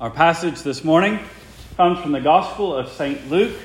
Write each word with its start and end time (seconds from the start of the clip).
Our 0.00 0.10
passage 0.10 0.62
this 0.62 0.82
morning 0.82 1.20
comes 1.76 2.00
from 2.00 2.10
the 2.10 2.20
Gospel 2.20 2.74
of 2.74 2.88
St. 2.90 3.30
Luke, 3.30 3.56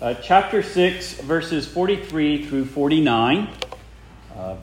uh, 0.00 0.14
chapter 0.14 0.62
6, 0.62 1.20
verses 1.20 1.68
43 1.68 2.46
through 2.46 2.64
49. 2.64 3.46
Uh, 4.34 4.56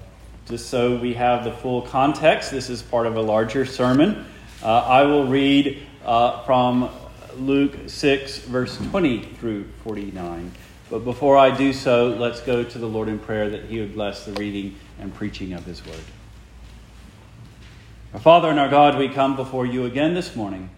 just 0.47 0.69
so 0.71 0.97
we 0.97 1.13
have 1.13 1.43
the 1.43 1.51
full 1.51 1.83
context, 1.83 2.49
this 2.49 2.67
is 2.67 2.81
part 2.81 3.05
of 3.05 3.15
a 3.15 3.21
larger 3.21 3.63
sermon. 3.63 4.25
Uh, 4.63 4.79
I 4.79 5.03
will 5.03 5.27
read 5.27 5.85
uh, 6.03 6.43
from 6.45 6.89
Luke 7.37 7.75
6, 7.85 8.39
verse 8.39 8.75
20 8.77 9.21
through 9.35 9.65
49. 9.83 10.51
But 10.89 11.05
before 11.05 11.37
I 11.37 11.55
do 11.55 11.73
so, 11.73 12.07
let's 12.07 12.41
go 12.41 12.63
to 12.63 12.77
the 12.79 12.87
Lord 12.87 13.07
in 13.07 13.19
prayer 13.19 13.51
that 13.51 13.65
He 13.65 13.79
would 13.79 13.93
bless 13.93 14.25
the 14.25 14.33
reading 14.33 14.77
and 14.99 15.13
preaching 15.13 15.53
of 15.53 15.63
His 15.63 15.85
word. 15.85 16.03
Our 18.15 18.19
Father 18.19 18.49
and 18.49 18.59
our 18.59 18.69
God, 18.69 18.97
we 18.97 19.09
come 19.09 19.35
before 19.35 19.67
you 19.67 19.85
again 19.85 20.15
this 20.15 20.35
morning. 20.35 20.71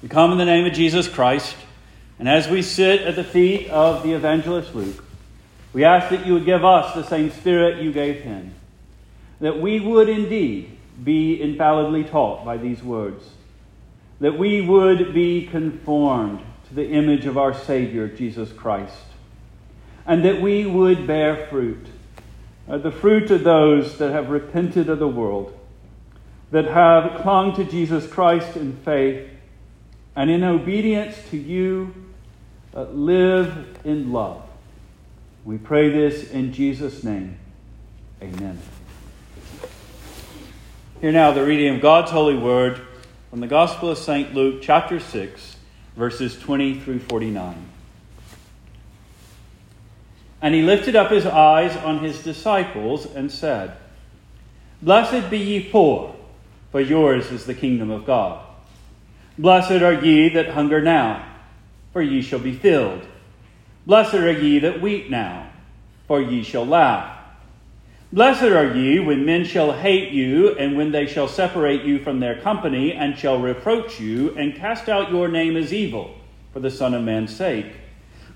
We 0.00 0.08
come 0.08 0.30
in 0.30 0.38
the 0.38 0.44
name 0.44 0.64
of 0.64 0.74
Jesus 0.74 1.08
Christ, 1.08 1.56
and 2.20 2.28
as 2.28 2.46
we 2.46 2.62
sit 2.62 3.00
at 3.00 3.16
the 3.16 3.24
feet 3.24 3.68
of 3.68 4.04
the 4.04 4.12
evangelist 4.12 4.72
Luke, 4.72 5.04
we 5.72 5.84
ask 5.84 6.10
that 6.10 6.24
you 6.24 6.34
would 6.34 6.44
give 6.44 6.64
us 6.64 6.94
the 6.94 7.02
same 7.02 7.32
spirit 7.32 7.82
you 7.82 7.92
gave 7.92 8.20
him, 8.20 8.54
that 9.40 9.60
we 9.60 9.80
would 9.80 10.08
indeed 10.08 10.78
be 11.02 11.42
infallibly 11.42 12.04
taught 12.04 12.44
by 12.44 12.56
these 12.56 12.80
words, 12.80 13.24
that 14.20 14.38
we 14.38 14.60
would 14.60 15.12
be 15.12 15.48
conformed 15.48 16.42
to 16.68 16.74
the 16.74 16.88
image 16.90 17.26
of 17.26 17.36
our 17.36 17.52
Savior, 17.52 18.06
Jesus 18.06 18.52
Christ, 18.52 19.02
and 20.06 20.24
that 20.24 20.40
we 20.40 20.64
would 20.64 21.08
bear 21.08 21.48
fruit, 21.48 21.88
uh, 22.68 22.78
the 22.78 22.92
fruit 22.92 23.32
of 23.32 23.42
those 23.42 23.98
that 23.98 24.12
have 24.12 24.30
repented 24.30 24.88
of 24.88 25.00
the 25.00 25.08
world 25.08 25.58
that 26.52 26.66
have 26.66 27.20
clung 27.20 27.54
to 27.56 27.64
Jesus 27.64 28.06
Christ 28.06 28.56
in 28.56 28.76
faith 28.76 29.28
and 30.18 30.32
in 30.32 30.42
obedience 30.42 31.16
to 31.30 31.36
you 31.36 31.94
uh, 32.74 32.82
live 32.86 33.78
in 33.84 34.12
love. 34.12 34.42
We 35.44 35.58
pray 35.58 35.90
this 35.90 36.28
in 36.32 36.52
Jesus' 36.52 37.04
name. 37.04 37.38
Amen. 38.20 38.58
Here 41.00 41.12
now, 41.12 41.30
the 41.30 41.44
reading 41.44 41.72
of 41.76 41.80
God's 41.80 42.10
holy 42.10 42.36
word 42.36 42.80
from 43.30 43.38
the 43.38 43.46
Gospel 43.46 43.90
of 43.90 43.98
St. 43.98 44.34
Luke, 44.34 44.60
chapter 44.60 44.98
6, 44.98 45.54
verses 45.94 46.36
20 46.36 46.80
through 46.80 46.98
49. 46.98 47.54
And 50.42 50.52
he 50.52 50.62
lifted 50.62 50.96
up 50.96 51.12
his 51.12 51.26
eyes 51.26 51.76
on 51.76 52.00
his 52.00 52.24
disciples 52.24 53.06
and 53.06 53.30
said, 53.30 53.76
Blessed 54.82 55.30
be 55.30 55.38
ye 55.38 55.70
poor 55.70 56.16
for 56.72 56.80
yours 56.80 57.30
is 57.30 57.44
the 57.44 57.54
kingdom 57.54 57.92
of 57.92 58.04
God. 58.04 58.47
Blessed 59.38 59.82
are 59.82 60.04
ye 60.04 60.28
that 60.30 60.50
hunger 60.50 60.80
now, 60.80 61.24
for 61.92 62.02
ye 62.02 62.20
shall 62.20 62.40
be 62.40 62.52
filled. 62.52 63.02
Blessed 63.86 64.14
are 64.14 64.32
ye 64.32 64.58
that 64.58 64.80
weep 64.80 65.08
now, 65.08 65.50
for 66.06 66.20
ye 66.20 66.42
shall 66.42 66.66
laugh. 66.66 67.16
Blessed 68.12 68.42
are 68.42 68.74
ye 68.74 68.98
when 69.00 69.24
men 69.24 69.44
shall 69.44 69.72
hate 69.72 70.10
you, 70.10 70.50
and 70.56 70.76
when 70.76 70.90
they 70.90 71.06
shall 71.06 71.28
separate 71.28 71.84
you 71.84 71.98
from 71.98 72.20
their 72.20 72.40
company, 72.40 72.92
and 72.92 73.16
shall 73.16 73.38
reproach 73.38 74.00
you, 74.00 74.34
and 74.36 74.56
cast 74.56 74.88
out 74.88 75.10
your 75.10 75.28
name 75.28 75.56
as 75.56 75.72
evil, 75.72 76.14
for 76.52 76.60
the 76.60 76.70
Son 76.70 76.94
of 76.94 77.04
Man's 77.04 77.34
sake. 77.34 77.72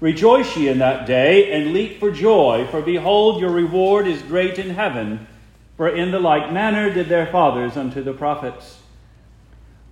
Rejoice 0.00 0.56
ye 0.56 0.68
in 0.68 0.78
that 0.78 1.06
day, 1.06 1.52
and 1.52 1.72
leap 1.72 1.98
for 1.98 2.10
joy, 2.10 2.66
for 2.70 2.80
behold, 2.80 3.40
your 3.40 3.50
reward 3.50 4.06
is 4.06 4.22
great 4.22 4.58
in 4.58 4.70
heaven 4.70 5.26
for 5.76 5.88
in 5.88 6.10
the 6.10 6.20
like 6.20 6.52
manner 6.52 6.92
did 6.92 7.08
their 7.08 7.26
fathers 7.26 7.76
unto 7.76 8.02
the 8.02 8.12
prophets. 8.12 8.81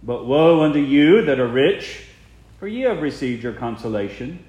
But 0.02 0.26
woe 0.26 0.62
unto 0.62 0.78
you 0.78 1.22
that 1.26 1.38
are 1.38 1.46
rich, 1.46 2.04
for 2.58 2.66
ye 2.66 2.82
have 2.82 3.02
received 3.02 3.42
your 3.42 3.52
consolation. 3.52 4.44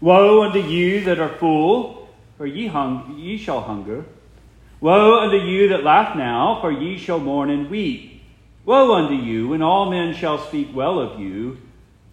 Woe 0.00 0.42
unto 0.44 0.60
you 0.60 1.02
that 1.04 1.18
are 1.18 1.28
full, 1.28 2.08
for 2.36 2.46
ye, 2.46 2.66
hung- 2.66 3.16
ye 3.18 3.36
shall 3.36 3.62
hunger. 3.62 4.04
Woe 4.80 5.18
unto 5.18 5.36
you 5.36 5.68
that 5.68 5.82
laugh 5.82 6.16
now, 6.16 6.58
for 6.60 6.70
ye 6.70 6.96
shall 6.96 7.18
mourn 7.18 7.50
and 7.50 7.68
weep. 7.68 8.22
Woe 8.64 8.94
unto 8.94 9.14
you 9.14 9.48
when 9.48 9.62
all 9.62 9.90
men 9.90 10.14
shall 10.14 10.38
speak 10.38 10.68
well 10.74 11.00
of 11.00 11.18
you, 11.18 11.58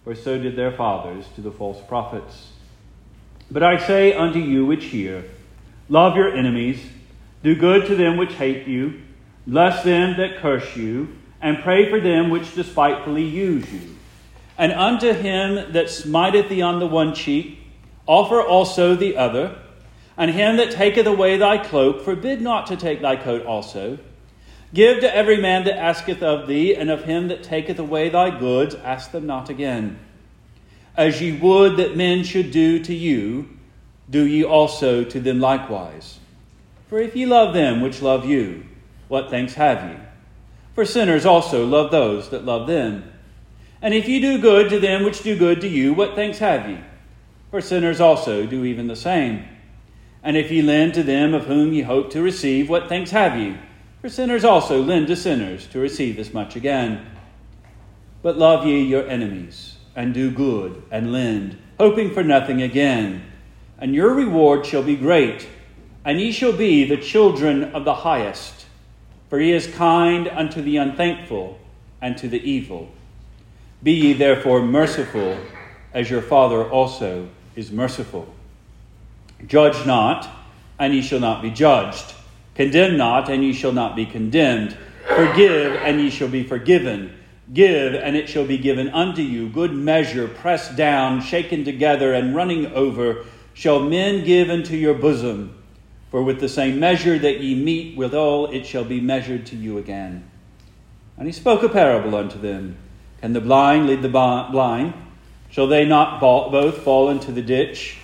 for 0.04 0.14
so 0.14 0.38
did 0.38 0.56
their 0.56 0.72
fathers 0.72 1.26
to 1.34 1.40
the 1.40 1.52
false 1.52 1.80
prophets. 1.86 2.52
But 3.50 3.62
I 3.62 3.78
say 3.78 4.14
unto 4.14 4.38
you 4.38 4.66
which 4.66 4.86
hear, 4.86 5.24
love 5.88 6.16
your 6.16 6.34
enemies. 6.34 6.84
Do 7.42 7.54
good 7.54 7.86
to 7.86 7.94
them 7.94 8.16
which 8.16 8.32
hate 8.32 8.66
you, 8.66 9.00
bless 9.46 9.84
them 9.84 10.16
that 10.16 10.38
curse 10.38 10.76
you, 10.76 11.08
and 11.46 11.62
pray 11.62 11.88
for 11.88 12.00
them 12.00 12.28
which 12.28 12.56
despitefully 12.56 13.22
use 13.22 13.72
you. 13.72 13.94
And 14.58 14.72
unto 14.72 15.12
him 15.12 15.72
that 15.74 15.88
smiteth 15.88 16.48
thee 16.48 16.60
on 16.60 16.80
the 16.80 16.88
one 16.88 17.14
cheek, 17.14 17.60
offer 18.04 18.42
also 18.42 18.96
the 18.96 19.16
other. 19.16 19.56
And 20.16 20.32
him 20.32 20.56
that 20.56 20.72
taketh 20.72 21.06
away 21.06 21.36
thy 21.36 21.58
cloak, 21.58 22.02
forbid 22.02 22.42
not 22.42 22.66
to 22.66 22.76
take 22.76 23.00
thy 23.00 23.14
coat 23.14 23.46
also. 23.46 24.00
Give 24.74 24.98
to 24.98 25.14
every 25.14 25.36
man 25.36 25.62
that 25.66 25.78
asketh 25.78 26.20
of 26.20 26.48
thee, 26.48 26.74
and 26.74 26.90
of 26.90 27.04
him 27.04 27.28
that 27.28 27.44
taketh 27.44 27.78
away 27.78 28.08
thy 28.08 28.36
goods, 28.36 28.74
ask 28.74 29.12
them 29.12 29.26
not 29.26 29.48
again. 29.48 30.00
As 30.96 31.22
ye 31.22 31.38
would 31.38 31.76
that 31.76 31.96
men 31.96 32.24
should 32.24 32.50
do 32.50 32.82
to 32.82 32.92
you, 32.92 33.48
do 34.10 34.26
ye 34.26 34.42
also 34.42 35.04
to 35.04 35.20
them 35.20 35.38
likewise. 35.38 36.18
For 36.88 36.98
if 36.98 37.14
ye 37.14 37.24
love 37.24 37.54
them 37.54 37.82
which 37.82 38.02
love 38.02 38.26
you, 38.26 38.64
what 39.06 39.30
thanks 39.30 39.54
have 39.54 39.88
ye? 39.88 39.96
For 40.76 40.84
sinners 40.84 41.24
also 41.24 41.66
love 41.66 41.90
those 41.90 42.28
that 42.28 42.44
love 42.44 42.66
them. 42.66 43.10
And 43.80 43.94
if 43.94 44.06
ye 44.06 44.20
do 44.20 44.38
good 44.38 44.68
to 44.68 44.78
them 44.78 45.04
which 45.04 45.22
do 45.22 45.34
good 45.34 45.62
to 45.62 45.68
you, 45.68 45.94
what 45.94 46.14
thanks 46.14 46.36
have 46.38 46.68
ye? 46.68 46.78
For 47.50 47.62
sinners 47.62 47.98
also 47.98 48.44
do 48.44 48.62
even 48.62 48.86
the 48.86 48.94
same. 48.94 49.46
And 50.22 50.36
if 50.36 50.50
ye 50.50 50.60
lend 50.60 50.92
to 50.92 51.02
them 51.02 51.32
of 51.32 51.46
whom 51.46 51.72
ye 51.72 51.80
hope 51.80 52.10
to 52.10 52.20
receive, 52.20 52.68
what 52.68 52.90
thanks 52.90 53.10
have 53.12 53.38
ye? 53.38 53.56
For 54.02 54.10
sinners 54.10 54.44
also 54.44 54.82
lend 54.82 55.06
to 55.06 55.16
sinners 55.16 55.66
to 55.68 55.78
receive 55.78 56.18
as 56.18 56.34
much 56.34 56.56
again. 56.56 57.06
But 58.22 58.36
love 58.36 58.66
ye 58.66 58.82
your 58.82 59.08
enemies, 59.08 59.78
and 59.94 60.12
do 60.12 60.30
good, 60.30 60.82
and 60.90 61.10
lend, 61.10 61.56
hoping 61.80 62.12
for 62.12 62.22
nothing 62.22 62.60
again. 62.60 63.24
And 63.78 63.94
your 63.94 64.12
reward 64.12 64.66
shall 64.66 64.82
be 64.82 64.96
great 64.96 65.48
and 66.06 66.20
ye 66.20 66.30
shall 66.30 66.52
be 66.52 66.84
the 66.84 66.96
children 66.96 67.64
of 67.74 67.84
the 67.84 67.92
highest, 67.92 68.55
for 69.28 69.38
he 69.38 69.52
is 69.52 69.66
kind 69.66 70.28
unto 70.28 70.62
the 70.62 70.76
unthankful 70.76 71.58
and 72.00 72.16
to 72.18 72.28
the 72.28 72.40
evil. 72.40 72.90
Be 73.82 73.92
ye 73.92 74.12
therefore 74.12 74.62
merciful, 74.62 75.38
as 75.92 76.10
your 76.10 76.22
Father 76.22 76.64
also 76.68 77.28
is 77.54 77.70
merciful. 77.70 78.32
Judge 79.46 79.86
not, 79.86 80.28
and 80.78 80.94
ye 80.94 81.02
shall 81.02 81.20
not 81.20 81.42
be 81.42 81.50
judged. 81.50 82.14
Condemn 82.54 82.96
not, 82.96 83.28
and 83.28 83.42
ye 83.42 83.52
shall 83.52 83.72
not 83.72 83.96
be 83.96 84.06
condemned. 84.06 84.76
Forgive, 85.08 85.74
and 85.76 86.00
ye 86.00 86.10
shall 86.10 86.28
be 86.28 86.42
forgiven. 86.42 87.12
Give, 87.52 87.94
and 87.94 88.16
it 88.16 88.28
shall 88.28 88.46
be 88.46 88.58
given 88.58 88.88
unto 88.88 89.22
you. 89.22 89.48
Good 89.48 89.72
measure, 89.72 90.26
pressed 90.26 90.76
down, 90.76 91.20
shaken 91.20 91.64
together, 91.64 92.12
and 92.12 92.34
running 92.34 92.66
over, 92.72 93.24
shall 93.54 93.80
men 93.80 94.24
give 94.24 94.50
into 94.50 94.76
your 94.76 94.94
bosom. 94.94 95.55
For 96.16 96.22
with 96.22 96.40
the 96.40 96.48
same 96.48 96.80
measure 96.80 97.18
that 97.18 97.42
ye 97.42 97.54
meet 97.54 97.94
withal, 97.94 98.46
it 98.46 98.64
shall 98.64 98.84
be 98.84 99.02
measured 99.02 99.44
to 99.48 99.54
you 99.54 99.76
again. 99.76 100.26
And 101.18 101.26
he 101.26 101.32
spoke 101.32 101.62
a 101.62 101.68
parable 101.68 102.14
unto 102.14 102.38
them 102.38 102.78
Can 103.20 103.34
the 103.34 103.40
blind 103.42 103.86
lead 103.86 104.00
the 104.00 104.08
blind? 104.08 104.94
Shall 105.50 105.66
they 105.66 105.84
not 105.84 106.18
both 106.18 106.78
fall 106.78 107.10
into 107.10 107.32
the 107.32 107.42
ditch? 107.42 107.98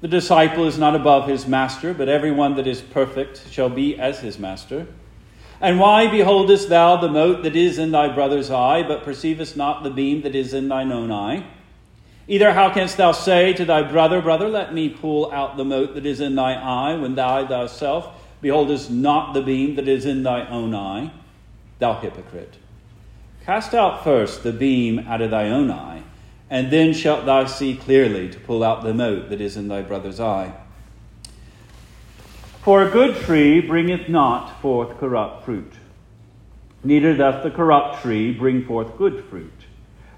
The 0.00 0.06
disciple 0.06 0.68
is 0.68 0.78
not 0.78 0.94
above 0.94 1.26
his 1.28 1.48
master, 1.48 1.92
but 1.92 2.08
every 2.08 2.30
one 2.30 2.54
that 2.54 2.68
is 2.68 2.80
perfect 2.80 3.50
shall 3.50 3.68
be 3.68 3.98
as 3.98 4.20
his 4.20 4.38
master. 4.38 4.86
And 5.60 5.80
why 5.80 6.06
beholdest 6.06 6.68
thou 6.68 6.98
the 6.98 7.08
mote 7.08 7.42
that 7.42 7.56
is 7.56 7.78
in 7.78 7.90
thy 7.90 8.14
brother's 8.14 8.48
eye, 8.48 8.84
but 8.84 9.02
perceivest 9.02 9.56
not 9.56 9.82
the 9.82 9.90
beam 9.90 10.22
that 10.22 10.36
is 10.36 10.54
in 10.54 10.68
thine 10.68 10.92
own 10.92 11.10
eye? 11.10 11.44
Either 12.28 12.52
how 12.52 12.72
canst 12.72 12.96
thou 12.96 13.12
say 13.12 13.52
to 13.52 13.64
thy 13.64 13.82
brother, 13.82 14.20
Brother, 14.20 14.48
let 14.48 14.74
me 14.74 14.88
pull 14.88 15.30
out 15.30 15.56
the 15.56 15.64
mote 15.64 15.94
that 15.94 16.06
is 16.06 16.20
in 16.20 16.34
thy 16.34 16.54
eye, 16.54 16.96
when 16.96 17.14
thou 17.14 17.46
thyself 17.46 18.08
beholdest 18.40 18.90
not 18.90 19.32
the 19.32 19.42
beam 19.42 19.76
that 19.76 19.86
is 19.86 20.04
in 20.04 20.24
thy 20.24 20.46
own 20.48 20.74
eye? 20.74 21.12
Thou 21.78 22.00
hypocrite. 22.00 22.56
Cast 23.44 23.74
out 23.74 24.02
first 24.02 24.42
the 24.42 24.52
beam 24.52 24.98
out 24.98 25.20
of 25.20 25.30
thy 25.30 25.48
own 25.48 25.70
eye, 25.70 26.02
and 26.50 26.72
then 26.72 26.92
shalt 26.92 27.26
thou 27.26 27.46
see 27.46 27.76
clearly 27.76 28.28
to 28.28 28.40
pull 28.40 28.64
out 28.64 28.82
the 28.82 28.94
mote 28.94 29.30
that 29.30 29.40
is 29.40 29.56
in 29.56 29.68
thy 29.68 29.82
brother's 29.82 30.18
eye. 30.18 30.52
For 32.62 32.82
a 32.82 32.90
good 32.90 33.14
tree 33.14 33.60
bringeth 33.60 34.08
not 34.08 34.60
forth 34.60 34.98
corrupt 34.98 35.44
fruit, 35.44 35.74
neither 36.82 37.16
doth 37.16 37.44
the 37.44 37.52
corrupt 37.52 38.02
tree 38.02 38.32
bring 38.32 38.64
forth 38.64 38.98
good 38.98 39.24
fruit. 39.26 39.55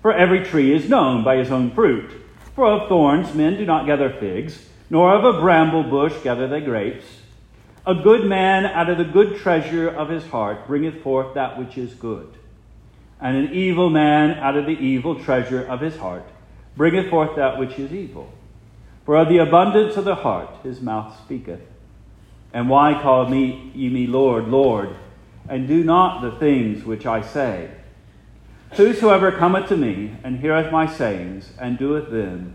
For 0.02 0.12
every 0.12 0.44
tree 0.44 0.74
is 0.74 0.88
known 0.88 1.24
by 1.24 1.36
his 1.36 1.50
own 1.50 1.70
fruit. 1.72 2.10
For 2.54 2.66
of 2.66 2.88
thorns 2.88 3.34
men 3.34 3.56
do 3.56 3.64
not 3.64 3.86
gather 3.86 4.10
figs, 4.10 4.68
nor 4.90 5.14
of 5.14 5.24
a 5.24 5.40
bramble 5.40 5.84
bush 5.84 6.14
gather 6.22 6.48
they 6.48 6.60
grapes. 6.60 7.04
A 7.86 7.94
good 7.94 8.26
man 8.26 8.66
out 8.66 8.90
of 8.90 8.98
the 8.98 9.04
good 9.04 9.36
treasure 9.38 9.88
of 9.88 10.08
his 10.08 10.26
heart 10.26 10.66
bringeth 10.66 11.02
forth 11.02 11.34
that 11.34 11.58
which 11.58 11.78
is 11.78 11.94
good, 11.94 12.28
And 13.20 13.36
an 13.36 13.54
evil 13.54 13.90
man 13.90 14.38
out 14.38 14.56
of 14.56 14.66
the 14.66 14.78
evil 14.78 15.22
treasure 15.22 15.64
of 15.64 15.80
his 15.80 15.96
heart 15.96 16.24
bringeth 16.76 17.10
forth 17.10 17.36
that 17.36 17.58
which 17.58 17.78
is 17.78 17.92
evil. 17.92 18.30
For 19.04 19.16
of 19.16 19.28
the 19.28 19.38
abundance 19.38 19.96
of 19.96 20.04
the 20.04 20.16
heart 20.16 20.50
his 20.62 20.80
mouth 20.80 21.18
speaketh. 21.24 21.62
And 22.52 22.68
why 22.68 23.00
call 23.00 23.26
me 23.26 23.72
ye 23.74 23.88
me 23.88 24.06
Lord, 24.06 24.48
Lord, 24.48 24.94
and 25.48 25.66
do 25.66 25.82
not 25.82 26.20
the 26.20 26.38
things 26.38 26.84
which 26.84 27.06
I 27.06 27.22
say? 27.22 27.70
Whosoever 28.78 29.32
cometh 29.32 29.70
to 29.70 29.76
me 29.76 30.12
and 30.22 30.38
heareth 30.38 30.70
my 30.70 30.86
sayings 30.86 31.50
and 31.60 31.76
doeth 31.76 32.10
them, 32.10 32.54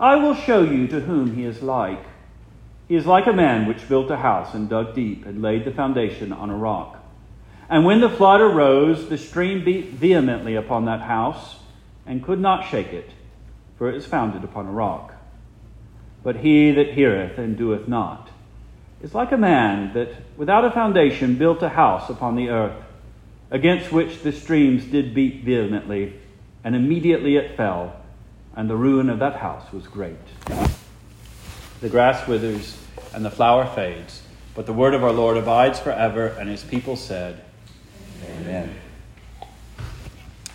I 0.00 0.16
will 0.16 0.34
show 0.34 0.62
you 0.62 0.88
to 0.88 1.00
whom 1.00 1.36
he 1.36 1.44
is 1.44 1.60
like. 1.60 2.06
He 2.88 2.94
is 2.94 3.04
like 3.04 3.26
a 3.26 3.34
man 3.34 3.68
which 3.68 3.86
built 3.86 4.10
a 4.10 4.16
house 4.16 4.54
and 4.54 4.66
dug 4.66 4.94
deep 4.94 5.26
and 5.26 5.42
laid 5.42 5.66
the 5.66 5.70
foundation 5.70 6.32
on 6.32 6.48
a 6.48 6.56
rock. 6.56 7.04
And 7.68 7.84
when 7.84 8.00
the 8.00 8.08
flood 8.08 8.40
arose, 8.40 9.10
the 9.10 9.18
stream 9.18 9.62
beat 9.62 9.90
vehemently 9.90 10.54
upon 10.54 10.86
that 10.86 11.02
house 11.02 11.56
and 12.06 12.24
could 12.24 12.40
not 12.40 12.70
shake 12.70 12.94
it, 12.94 13.10
for 13.76 13.90
it 13.90 13.96
is 13.96 14.06
founded 14.06 14.44
upon 14.44 14.68
a 14.68 14.72
rock. 14.72 15.12
But 16.22 16.36
he 16.36 16.70
that 16.70 16.94
heareth 16.94 17.36
and 17.36 17.58
doeth 17.58 17.86
not 17.86 18.30
is 19.02 19.14
like 19.14 19.32
a 19.32 19.36
man 19.36 19.92
that 19.92 20.14
without 20.38 20.64
a 20.64 20.70
foundation 20.70 21.36
built 21.36 21.62
a 21.62 21.68
house 21.68 22.08
upon 22.08 22.36
the 22.36 22.48
earth, 22.48 22.87
against 23.50 23.90
which 23.90 24.22
the 24.22 24.32
streams 24.32 24.84
did 24.84 25.14
beat 25.14 25.42
vehemently, 25.44 26.14
and 26.64 26.76
immediately 26.76 27.36
it 27.36 27.56
fell, 27.56 27.96
and 28.54 28.68
the 28.68 28.76
ruin 28.76 29.08
of 29.08 29.18
that 29.20 29.36
house 29.36 29.72
was 29.72 29.86
great. 29.86 30.16
The 31.80 31.88
grass 31.88 32.26
withers 32.26 32.76
and 33.14 33.24
the 33.24 33.30
flower 33.30 33.66
fades, 33.66 34.22
but 34.54 34.66
the 34.66 34.72
word 34.72 34.94
of 34.94 35.04
our 35.04 35.12
Lord 35.12 35.36
abides 35.36 35.78
forever, 35.78 36.26
and 36.26 36.48
his 36.48 36.62
people 36.62 36.96
said, 36.96 37.42
Amen. 38.40 38.74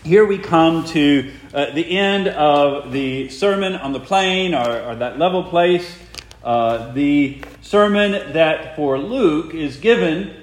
Here 0.04 0.26
we 0.26 0.38
come 0.38 0.84
to 0.88 1.32
uh, 1.54 1.72
the 1.72 1.98
end 1.98 2.28
of 2.28 2.92
the 2.92 3.30
sermon 3.30 3.76
on 3.76 3.94
the 3.94 4.02
plain, 4.02 4.54
or, 4.54 4.82
or 4.82 4.96
that 4.96 5.18
level 5.18 5.46
place. 5.46 5.98
Uh, 6.44 6.92
the 6.92 7.42
sermon 7.62 8.34
that 8.34 8.76
for 8.76 9.00
Luke 9.00 9.54
is 9.56 9.78
given 9.78 10.43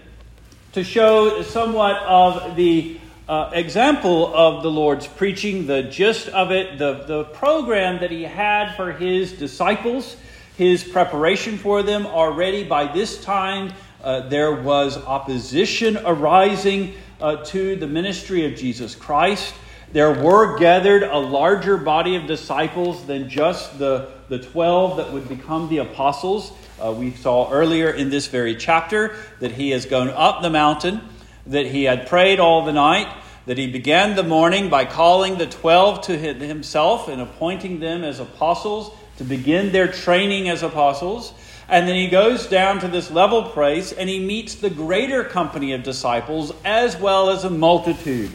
to 0.72 0.84
show 0.84 1.42
somewhat 1.42 1.96
of 2.02 2.54
the 2.54 2.96
uh, 3.28 3.50
example 3.52 4.32
of 4.34 4.62
the 4.62 4.70
Lord's 4.70 5.06
preaching, 5.06 5.66
the 5.66 5.82
gist 5.82 6.28
of 6.28 6.52
it, 6.52 6.78
the, 6.78 7.04
the 7.08 7.24
program 7.24 8.00
that 8.00 8.12
he 8.12 8.22
had 8.22 8.76
for 8.76 8.92
his 8.92 9.32
disciples, 9.32 10.16
his 10.56 10.84
preparation 10.84 11.58
for 11.58 11.82
them. 11.82 12.06
Already 12.06 12.62
by 12.62 12.92
this 12.92 13.20
time, 13.22 13.72
uh, 14.02 14.28
there 14.28 14.62
was 14.62 14.96
opposition 14.96 15.98
arising 16.04 16.94
uh, 17.20 17.44
to 17.46 17.74
the 17.74 17.88
ministry 17.88 18.46
of 18.46 18.54
Jesus 18.54 18.94
Christ. 18.94 19.52
There 19.92 20.12
were 20.12 20.56
gathered 20.56 21.02
a 21.02 21.18
larger 21.18 21.76
body 21.76 22.14
of 22.14 22.28
disciples 22.28 23.04
than 23.06 23.28
just 23.28 23.76
the, 23.76 24.12
the 24.28 24.38
12 24.38 24.98
that 24.98 25.12
would 25.12 25.28
become 25.28 25.68
the 25.68 25.78
apostles. 25.78 26.52
Uh, 26.80 26.92
we 26.92 27.10
saw 27.10 27.50
earlier 27.50 27.90
in 27.90 28.08
this 28.08 28.28
very 28.28 28.54
chapter 28.54 29.16
that 29.40 29.50
he 29.50 29.70
has 29.70 29.86
gone 29.86 30.08
up 30.10 30.42
the 30.42 30.50
mountain, 30.50 31.00
that 31.44 31.66
he 31.66 31.84
had 31.84 32.06
prayed 32.06 32.38
all 32.38 32.64
the 32.64 32.72
night, 32.72 33.08
that 33.46 33.58
he 33.58 33.66
began 33.66 34.14
the 34.14 34.22
morning 34.22 34.70
by 34.70 34.84
calling 34.84 35.38
the 35.38 35.46
12 35.46 36.02
to 36.02 36.16
himself 36.16 37.08
and 37.08 37.20
appointing 37.20 37.80
them 37.80 38.04
as 38.04 38.20
apostles 38.20 38.92
to 39.16 39.24
begin 39.24 39.72
their 39.72 39.88
training 39.88 40.48
as 40.48 40.62
apostles. 40.62 41.34
And 41.68 41.88
then 41.88 41.96
he 41.96 42.06
goes 42.06 42.46
down 42.46 42.78
to 42.80 42.88
this 42.88 43.10
level 43.10 43.42
place 43.42 43.90
and 43.90 44.08
he 44.08 44.24
meets 44.24 44.54
the 44.54 44.70
greater 44.70 45.24
company 45.24 45.72
of 45.72 45.82
disciples 45.82 46.52
as 46.64 46.96
well 46.96 47.30
as 47.30 47.42
a 47.42 47.50
multitude. 47.50 48.30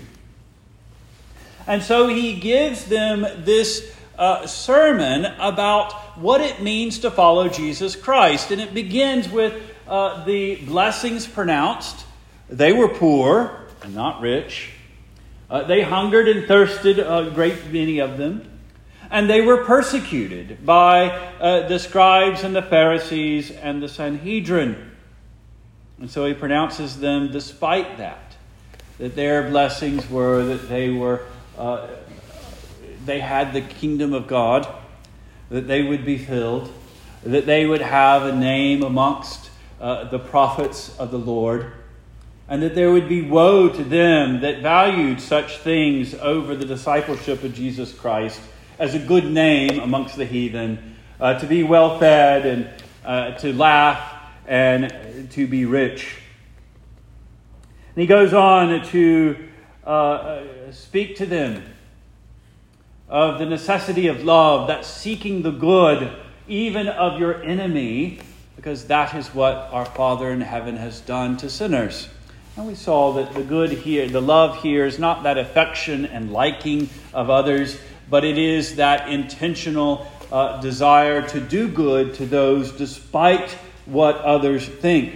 And 1.68 1.82
so 1.82 2.08
he 2.08 2.40
gives 2.40 2.86
them 2.86 3.26
this 3.44 3.96
uh, 4.18 4.48
sermon 4.48 5.26
about 5.40 5.94
what 6.18 6.42
it 6.42 6.62
means 6.62 7.00
to 7.00 7.12
follow 7.12 7.50
Jesus 7.50 7.96
Christ. 7.96 8.52
And 8.52 8.62
it 8.62 8.74
begins 8.74 9.30
with 9.30 9.62
uh, 9.88 10.24
the 10.26 10.56
blessings 10.58 11.28
pronounced. 11.28 12.06
They 12.50 12.72
were 12.72 12.90
poor 12.90 13.66
and 13.84 13.94
not 13.96 14.22
rich. 14.22 14.72
Uh, 15.50 15.64
they 15.64 15.82
hungered 15.82 16.28
and 16.28 16.48
thirsted, 16.48 17.00
a 17.00 17.32
great 17.34 17.72
many 17.72 18.00
of 18.00 18.18
them 18.18 18.52
and 19.12 19.30
they 19.30 19.42
were 19.42 19.64
persecuted 19.64 20.66
by 20.66 21.10
uh, 21.10 21.68
the 21.68 21.80
scribes 21.80 22.44
and 22.44 22.56
the 22.56 22.62
Pharisees 22.62 23.52
and 23.52 23.82
the 23.82 23.90
Sanhedrin. 23.90 24.92
And 26.00 26.10
so 26.10 26.26
he 26.26 26.34
pronounces 26.34 27.00
them 27.00 27.32
despite 27.32 27.98
that, 27.98 28.36
that 28.98 29.16
their 29.16 29.50
blessings 29.50 30.10
were 30.10 30.44
that 30.46 30.68
they 30.68 30.90
were, 30.90 31.22
uh, 31.58 31.88
they 33.06 33.20
had 33.20 33.54
the 33.54 33.62
kingdom 33.62 34.14
of 34.14 34.28
God, 34.28 34.68
that 35.50 35.68
they 35.68 35.84
would 35.84 36.06
be 36.06 36.18
filled, 36.18 36.72
that 37.24 37.46
they 37.46 37.66
would 37.66 37.82
have 37.82 38.24
a 38.24 38.36
name 38.36 38.84
amongst 38.84 39.50
uh, 39.80 40.06
the 40.06 40.20
prophets 40.20 40.98
of 40.98 41.12
the 41.12 41.20
Lord, 41.20 41.72
and 42.48 42.62
that 42.62 42.76
there 42.76 42.92
would 42.92 43.10
be 43.10 43.22
woe 43.22 43.70
to 43.70 43.84
them 43.84 44.42
that 44.42 44.62
valued 44.62 45.20
such 45.20 45.58
things 45.58 46.14
over 46.16 46.56
the 46.56 46.66
discipleship 46.66 47.44
of 47.44 47.54
Jesus 47.54 47.94
Christ 47.94 48.40
as 48.78 48.94
a 48.94 49.00
good 49.00 49.26
name 49.26 49.80
amongst 49.80 50.16
the 50.16 50.26
heathen, 50.26 50.96
uh, 51.20 51.40
to 51.40 51.48
be 51.48 51.64
well 51.64 51.98
fed 51.98 52.46
and 52.46 52.70
uh, 53.06 53.32
to 53.38 53.54
laugh 53.54 54.14
and 54.48 55.30
to 55.32 55.48
be 55.48 55.66
rich. 55.66 56.18
And 57.96 58.02
he 58.02 58.08
goes 58.08 58.34
on 58.34 58.86
to 58.88 59.48
uh, 59.86 60.44
speak 60.72 61.16
to 61.18 61.26
them 61.26 61.64
of 63.08 63.38
the 63.40 63.46
necessity 63.46 64.08
of 64.08 64.24
love, 64.24 64.68
that 64.68 64.84
seeking 64.84 65.44
the 65.44 65.52
good 65.52 66.12
even 66.48 66.88
of 66.88 67.20
your 67.20 67.44
enemy, 67.44 68.20
because 68.56 68.86
that 68.86 69.14
is 69.16 69.28
what 69.34 69.70
our 69.72 69.86
Father 69.86 70.32
in 70.32 70.42
heaven 70.42 70.78
has 70.78 71.02
done 71.02 71.38
to 71.38 71.50
sinners. 71.50 72.10
And 72.58 72.68
we 72.68 72.76
saw 72.76 73.14
that 73.14 73.34
the 73.34 73.44
good 73.44 73.72
here, 73.72 74.08
the 74.08 74.22
love 74.22 74.62
here, 74.62 74.86
is 74.86 74.98
not 74.98 75.24
that 75.24 75.38
affection 75.38 76.06
and 76.06 76.32
liking 76.32 76.90
of 77.14 77.30
others, 77.30 77.78
but 78.10 78.24
it 78.24 78.38
is 78.38 78.78
that 78.78 79.10
intentional 79.10 80.08
uh, 80.32 80.62
desire 80.62 81.28
to 81.30 81.40
do 81.40 81.68
good 81.68 82.14
to 82.16 82.26
those 82.26 82.72
despite 82.72 83.52
what 83.86 84.18
others 84.18 84.68
think, 84.68 85.16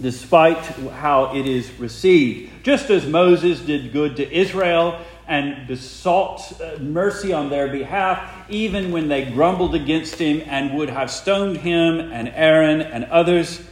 despite 0.00 0.58
how 0.58 1.34
it 1.34 1.46
is 1.46 1.70
received. 1.78 2.64
Just 2.64 2.90
as 2.90 3.06
Moses 3.06 3.60
did 3.60 3.92
good 3.92 4.16
to 4.16 4.32
Israel 4.32 5.00
and 5.26 5.66
besought 5.68 6.60
uh, 6.60 6.78
mercy 6.80 7.32
on 7.32 7.50
their 7.50 7.68
behalf, 7.68 8.50
even 8.50 8.90
when 8.90 9.08
they 9.08 9.24
grumbled 9.30 9.74
against 9.74 10.16
him 10.16 10.42
and 10.46 10.76
would 10.76 10.90
have 10.90 11.10
stoned 11.10 11.58
him 11.58 12.00
and 12.00 12.28
Aaron 12.28 12.80
and 12.80 13.04
others, 13.04 13.62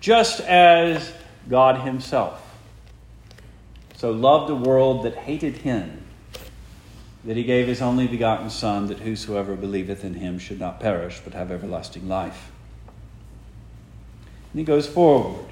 just 0.00 0.40
as 0.40 1.12
God 1.48 1.80
Himself 1.80 2.40
so 3.96 4.10
loved 4.10 4.50
a 4.50 4.54
world 4.54 5.04
that 5.04 5.14
hated 5.14 5.58
Him 5.58 6.02
that 7.24 7.36
he 7.36 7.44
gave 7.44 7.66
his 7.66 7.80
only 7.80 8.06
begotten 8.06 8.50
Son, 8.50 8.86
that 8.86 9.00
whosoever 9.00 9.54
believeth 9.54 10.04
in 10.04 10.14
him 10.14 10.38
should 10.38 10.58
not 10.58 10.80
perish, 10.80 11.20
but 11.22 11.34
have 11.34 11.50
everlasting 11.50 12.08
life. 12.08 12.51
And 14.52 14.58
he 14.58 14.64
goes 14.64 14.86
forward 14.86 15.46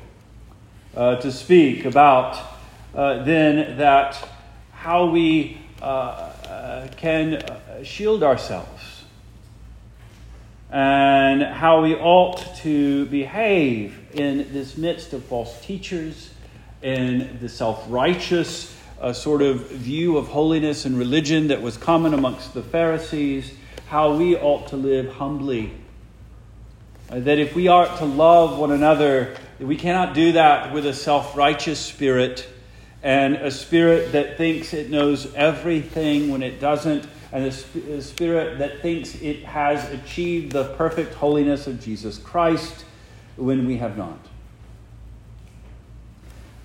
uh, 0.97 1.17
to 1.17 1.33
speak 1.33 1.85
about 1.85 2.39
uh, 2.95 3.23
then 3.25 3.79
that 3.79 4.29
how 4.73 5.07
we 5.07 5.59
uh, 5.81 5.85
uh 5.85 6.89
can 6.97 7.35
uh, 7.35 7.83
shield 7.83 8.23
ourselves 8.23 9.05
and 10.71 11.43
how 11.43 11.83
we 11.83 11.95
ought 11.95 12.57
to 12.57 13.07
behave 13.07 13.99
in 14.13 14.53
this 14.53 14.77
midst 14.77 15.13
of 15.13 15.25
false 15.25 15.61
teachers, 15.65 16.31
in 16.83 17.39
the 17.41 17.49
self 17.49 17.85
righteous 17.89 18.77
a 19.01 19.15
sort 19.15 19.41
of 19.41 19.71
view 19.71 20.19
of 20.19 20.29
holiness 20.29 20.85
and 20.85 20.99
religion 20.99 21.49
that 21.49 21.63
was 21.63 21.77
common 21.77 22.13
amongst 22.13 22.53
the 22.53 22.63
Pharisees, 22.63 23.53
how 23.87 24.15
we 24.15 24.37
ought 24.37 24.69
to 24.69 24.77
live 24.77 25.11
humbly. 25.15 25.73
Uh, 27.11 27.19
that 27.19 27.39
if 27.39 27.57
we 27.57 27.67
are 27.67 27.87
to 27.99 28.05
love 28.05 28.57
one 28.57 28.71
another, 28.71 29.37
we 29.59 29.75
cannot 29.75 30.15
do 30.15 30.33
that 30.33 30.73
with 30.73 30.87
a 30.87 30.95
self 30.95 31.37
righteous 31.37 31.81
spirit 31.81 32.49
and 33.03 33.35
a 33.37 33.51
spirit 33.51 34.13
that 34.13 34.37
thinks 34.37 34.73
it 34.75 34.91
knows 34.91 35.35
everything 35.35 36.31
when 36.31 36.43
it 36.43 36.61
doesn't, 36.61 37.07
and 37.33 37.45
a, 37.47 37.51
sp- 37.51 37.89
a 37.89 38.03
spirit 38.03 38.59
that 38.59 38.81
thinks 38.81 39.17
it 39.17 39.43
has 39.45 39.91
achieved 39.91 40.53
the 40.53 40.65
perfect 40.75 41.15
holiness 41.15 41.67
of 41.67 41.81
Jesus 41.81 42.17
Christ 42.17 42.85
when 43.37 43.67
we 43.67 43.79
have 43.79 43.97
not. 43.97 44.19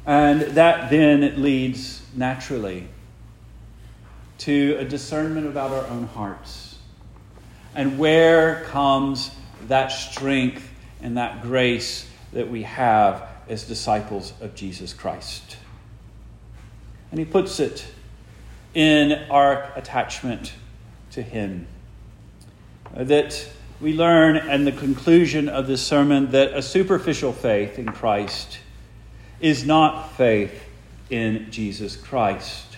And 0.06 0.42
that 0.42 0.92
then 0.92 1.42
leads 1.42 2.04
naturally 2.14 2.88
to 4.40 4.76
a 4.80 4.86
discernment 4.86 5.48
about 5.48 5.72
our 5.72 5.88
own 5.88 6.06
hearts. 6.08 6.78
And 7.74 7.98
where 7.98 8.64
comes 8.66 9.32
that 9.68 9.88
strength 9.88 10.68
and 11.02 11.18
that 11.18 11.42
grace 11.42 12.08
that 12.34 12.50
we 12.50 12.64
have 12.64 13.28
as 13.48 13.64
disciples 13.64 14.34
of 14.42 14.56
Jesus 14.56 14.94
Christ? 14.94 15.58
And 17.12 17.20
he 17.20 17.26
puts 17.26 17.60
it 17.60 17.86
in 18.74 19.14
our 19.30 19.72
attachment 19.76 20.54
to 21.12 21.22
him. 21.22 21.68
That 22.94 23.48
we 23.82 23.94
learn 23.94 24.38
in 24.38 24.66
the 24.66 24.72
conclusion 24.72 25.50
of 25.50 25.68
this 25.68 25.86
sermon 25.86 26.32
that 26.32 26.54
a 26.54 26.62
superficial 26.62 27.34
faith 27.34 27.78
in 27.78 27.88
Christ 27.88 28.60
is 29.40 29.66
not 29.66 30.14
faith 30.14 30.64
in 31.10 31.52
Jesus 31.52 31.96
Christ. 31.96 32.78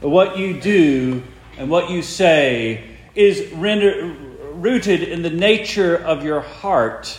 What 0.00 0.38
you 0.38 0.60
do 0.60 1.22
and 1.58 1.68
what 1.68 1.90
you 1.90 2.02
say 2.02 2.84
is 3.14 3.52
render, 3.52 4.16
rooted 4.60 5.02
in 5.02 5.22
the 5.22 5.30
nature 5.30 5.96
of 5.96 6.24
your 6.24 6.40
heart. 6.40 7.18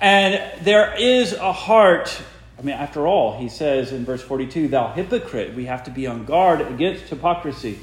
And 0.00 0.64
there 0.64 0.94
is 0.98 1.32
a 1.32 1.52
heart. 1.52 2.20
I 2.58 2.62
mean, 2.62 2.74
after 2.74 3.06
all, 3.06 3.38
he 3.38 3.48
says 3.48 3.92
in 3.92 4.04
verse 4.04 4.22
42, 4.22 4.68
Thou 4.68 4.92
hypocrite, 4.92 5.54
we 5.54 5.64
have 5.66 5.84
to 5.84 5.90
be 5.90 6.06
on 6.06 6.24
guard 6.24 6.60
against 6.60 7.04
hypocrisy. 7.04 7.78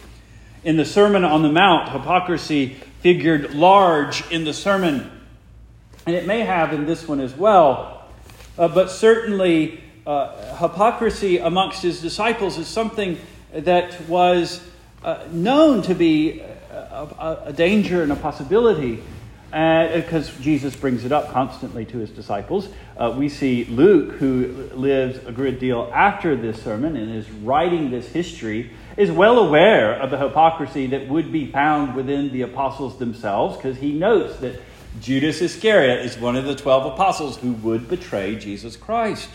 In 0.64 0.78
the 0.78 0.86
Sermon 0.86 1.24
on 1.24 1.42
the 1.42 1.52
Mount, 1.52 1.90
hypocrisy 1.90 2.78
figured 3.00 3.56
large 3.56 4.30
in 4.30 4.44
the 4.44 4.54
sermon, 4.54 5.10
and 6.06 6.16
it 6.16 6.28
may 6.28 6.42
have 6.42 6.72
in 6.72 6.86
this 6.86 7.08
one 7.08 7.20
as 7.20 7.36
well. 7.36 8.06
Uh, 8.60 8.68
but 8.68 8.92
certainly, 8.92 9.84
uh, 10.06 10.56
hypocrisy 10.58 11.40
amongst 11.40 11.82
his 11.82 12.00
disciples 12.00 12.60
is 12.60 12.68
something 12.68 13.18
that 13.54 14.00
was 14.08 14.62
uh, 15.04 15.24
known 15.32 15.82
to 15.82 15.96
be 15.96 16.44
a, 16.92 17.44
a, 17.48 17.54
danger 17.54 18.04
and 18.04 18.12
a 18.12 18.16
possibility 18.16 19.04
because 19.52 20.30
uh, 20.30 20.42
Jesus 20.42 20.76
brings 20.76 21.04
it 21.04 21.12
up 21.12 21.32
constantly 21.32 21.86
to 21.86 21.98
his 21.98 22.10
disciples. 22.10 22.70
Uh, 22.96 23.14
we 23.18 23.28
see 23.28 23.66
Luke, 23.66 24.14
who 24.14 24.70
lives 24.74 25.20
a 25.26 25.32
good 25.32 25.60
deal 25.60 25.92
after 25.94 26.38
this 26.38 26.62
sermon 26.62 26.96
and 26.96 27.14
is 27.14 27.30
writing 27.30 27.92
this 27.92 28.08
history, 28.08 28.72
is 28.96 29.12
well 29.12 29.40
aware 29.40 29.94
of 29.94 30.10
the 30.10 30.18
hypocrisy 30.18 30.88
that 30.88 31.10
would 31.10 31.32
be 31.32 31.52
found 31.52 31.96
within 31.96 32.32
the 32.32 32.44
apostles 32.44 32.98
themselves 32.98 33.58
because 33.58 33.78
he 33.78 33.92
notes 33.92 34.38
that 34.38 34.62
Judas 35.02 35.42
Iscariot 35.42 36.06
is 36.06 36.18
one 36.18 36.36
of 36.36 36.46
the 36.46 36.56
12 36.56 36.94
apostles 36.94 37.38
who 37.38 37.54
would 37.54 37.90
betray 37.90 38.36
Jesus 38.36 38.76
Christ. 38.76 39.30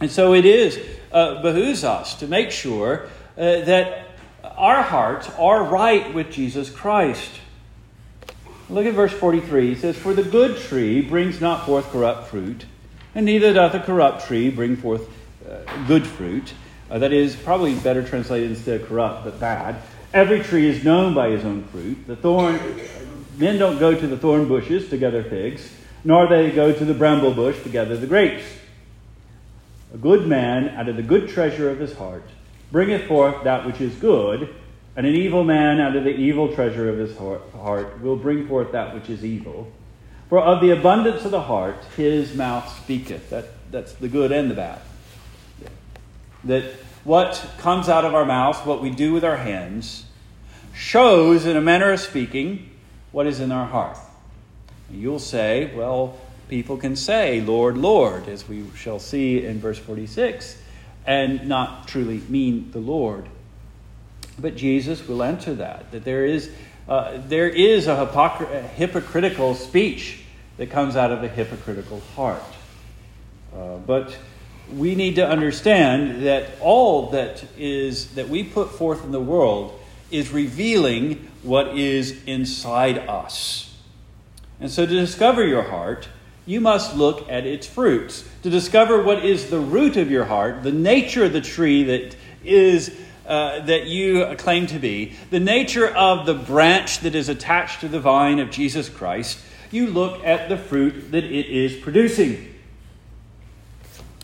And 0.00 0.10
so 0.10 0.34
it 0.34 0.44
is, 0.44 0.78
uh, 1.12 1.40
behooves 1.42 1.84
us 1.84 2.14
to 2.16 2.26
make 2.26 2.50
sure 2.50 3.08
uh, 3.36 3.60
that 3.60 4.03
our 4.56 4.82
hearts 4.82 5.28
are 5.38 5.64
right 5.64 6.14
with 6.14 6.30
Jesus 6.30 6.70
Christ. 6.70 7.30
Look 8.70 8.86
at 8.86 8.94
verse 8.94 9.12
43. 9.12 9.68
He 9.68 9.74
says, 9.74 9.96
For 9.96 10.14
the 10.14 10.22
good 10.22 10.56
tree 10.58 11.02
brings 11.02 11.40
not 11.40 11.66
forth 11.66 11.90
corrupt 11.90 12.28
fruit, 12.28 12.64
and 13.14 13.26
neither 13.26 13.52
doth 13.52 13.74
a 13.74 13.80
corrupt 13.80 14.26
tree 14.26 14.50
bring 14.50 14.76
forth 14.76 15.08
uh, 15.48 15.86
good 15.86 16.06
fruit. 16.06 16.54
Uh, 16.90 16.98
that 16.98 17.12
is 17.12 17.34
probably 17.34 17.74
better 17.74 18.06
translated 18.06 18.50
instead 18.50 18.80
of 18.80 18.88
corrupt, 18.88 19.24
but 19.24 19.40
bad. 19.40 19.80
Every 20.12 20.40
tree 20.40 20.68
is 20.68 20.84
known 20.84 21.14
by 21.14 21.30
his 21.30 21.44
own 21.44 21.64
fruit. 21.64 22.06
The 22.06 22.16
thorn, 22.16 22.60
men 23.36 23.58
don't 23.58 23.78
go 23.78 23.98
to 23.98 24.06
the 24.06 24.16
thorn 24.16 24.46
bushes 24.48 24.88
to 24.90 24.96
gather 24.96 25.24
figs, 25.24 25.68
nor 26.04 26.28
they 26.28 26.50
go 26.50 26.72
to 26.72 26.84
the 26.84 26.94
bramble 26.94 27.32
bush 27.32 27.60
to 27.64 27.68
gather 27.68 27.96
the 27.96 28.06
grapes. 28.06 28.44
A 29.92 29.96
good 29.96 30.26
man 30.26 30.68
out 30.70 30.88
of 30.88 30.96
the 30.96 31.02
good 31.02 31.28
treasure 31.28 31.70
of 31.70 31.78
his 31.78 31.96
heart 31.96 32.24
bringeth 32.74 33.06
forth 33.06 33.44
that 33.44 33.64
which 33.64 33.80
is 33.80 33.94
good, 33.94 34.52
and 34.96 35.06
an 35.06 35.14
evil 35.14 35.44
man 35.44 35.78
out 35.78 35.94
of 35.94 36.02
the 36.02 36.10
evil 36.10 36.52
treasure 36.56 36.88
of 36.88 36.98
his 36.98 37.16
heart 37.16 38.00
will 38.02 38.16
bring 38.16 38.48
forth 38.48 38.72
that 38.72 38.92
which 38.92 39.08
is 39.08 39.24
evil. 39.24 39.70
For 40.28 40.40
of 40.40 40.60
the 40.60 40.70
abundance 40.70 41.24
of 41.24 41.30
the 41.30 41.42
heart 41.42 41.76
his 41.96 42.34
mouth 42.34 42.68
speaketh. 42.82 43.30
That, 43.30 43.44
that's 43.70 43.92
the 43.92 44.08
good 44.08 44.32
and 44.32 44.50
the 44.50 44.56
bad. 44.56 44.80
That 46.42 46.64
what 47.04 47.48
comes 47.58 47.88
out 47.88 48.04
of 48.04 48.12
our 48.12 48.24
mouths, 48.24 48.58
what 48.66 48.82
we 48.82 48.90
do 48.90 49.12
with 49.12 49.22
our 49.22 49.36
hands, 49.36 50.06
shows, 50.74 51.46
in 51.46 51.56
a 51.56 51.60
manner 51.60 51.92
of 51.92 52.00
speaking, 52.00 52.70
what 53.12 53.28
is 53.28 53.38
in 53.38 53.52
our 53.52 53.66
heart. 53.66 53.98
You'll 54.90 55.20
say, 55.20 55.72
well, 55.76 56.18
people 56.48 56.76
can 56.76 56.96
say, 56.96 57.40
Lord, 57.40 57.78
Lord, 57.78 58.28
as 58.28 58.48
we 58.48 58.64
shall 58.74 58.98
see 58.98 59.46
in 59.46 59.60
verse 59.60 59.78
46, 59.78 60.62
and 61.06 61.48
not 61.48 61.88
truly 61.88 62.22
mean 62.28 62.70
the 62.72 62.78
Lord. 62.78 63.28
But 64.38 64.56
Jesus 64.56 65.06
will 65.06 65.22
answer 65.22 65.54
that, 65.56 65.90
that 65.92 66.04
there 66.04 66.24
is, 66.24 66.50
uh, 66.88 67.18
there 67.26 67.48
is 67.48 67.86
a, 67.86 67.94
hypocr- 67.94 68.52
a, 68.52 68.62
hypocritical 68.62 69.54
speech 69.54 70.22
that 70.56 70.70
comes 70.70 70.96
out 70.96 71.12
of 71.12 71.22
a 71.22 71.28
hypocritical 71.28 72.00
heart. 72.16 72.42
Uh, 73.54 73.76
but 73.76 74.16
we 74.72 74.94
need 74.94 75.16
to 75.16 75.28
understand 75.28 76.24
that 76.26 76.50
all 76.60 77.10
that 77.10 77.44
is 77.56 78.14
that 78.14 78.28
we 78.28 78.42
put 78.42 78.70
forth 78.72 79.04
in 79.04 79.12
the 79.12 79.20
world 79.20 79.78
is 80.10 80.30
revealing 80.30 81.28
what 81.42 81.76
is 81.76 82.24
inside 82.24 82.98
us. 82.98 83.76
And 84.60 84.70
so 84.70 84.86
to 84.86 84.92
discover 84.92 85.46
your 85.46 85.62
heart, 85.62 86.08
you 86.46 86.60
must 86.60 86.96
look 86.96 87.28
at 87.30 87.46
its 87.46 87.66
fruits. 87.66 88.28
To 88.42 88.50
discover 88.50 89.02
what 89.02 89.24
is 89.24 89.50
the 89.50 89.60
root 89.60 89.96
of 89.96 90.10
your 90.10 90.24
heart, 90.24 90.62
the 90.62 90.72
nature 90.72 91.24
of 91.24 91.32
the 91.32 91.40
tree 91.40 91.84
that 91.84 92.16
is 92.44 92.94
uh, 93.26 93.60
that 93.60 93.86
you 93.86 94.34
claim 94.36 94.66
to 94.66 94.78
be, 94.78 95.14
the 95.30 95.40
nature 95.40 95.88
of 95.88 96.26
the 96.26 96.34
branch 96.34 97.00
that 97.00 97.14
is 97.14 97.30
attached 97.30 97.80
to 97.80 97.88
the 97.88 98.00
vine 98.00 98.38
of 98.38 98.50
Jesus 98.50 98.90
Christ, 98.90 99.38
you 99.70 99.86
look 99.86 100.22
at 100.24 100.50
the 100.50 100.58
fruit 100.58 101.10
that 101.10 101.24
it 101.24 101.46
is 101.46 101.74
producing. 101.76 102.54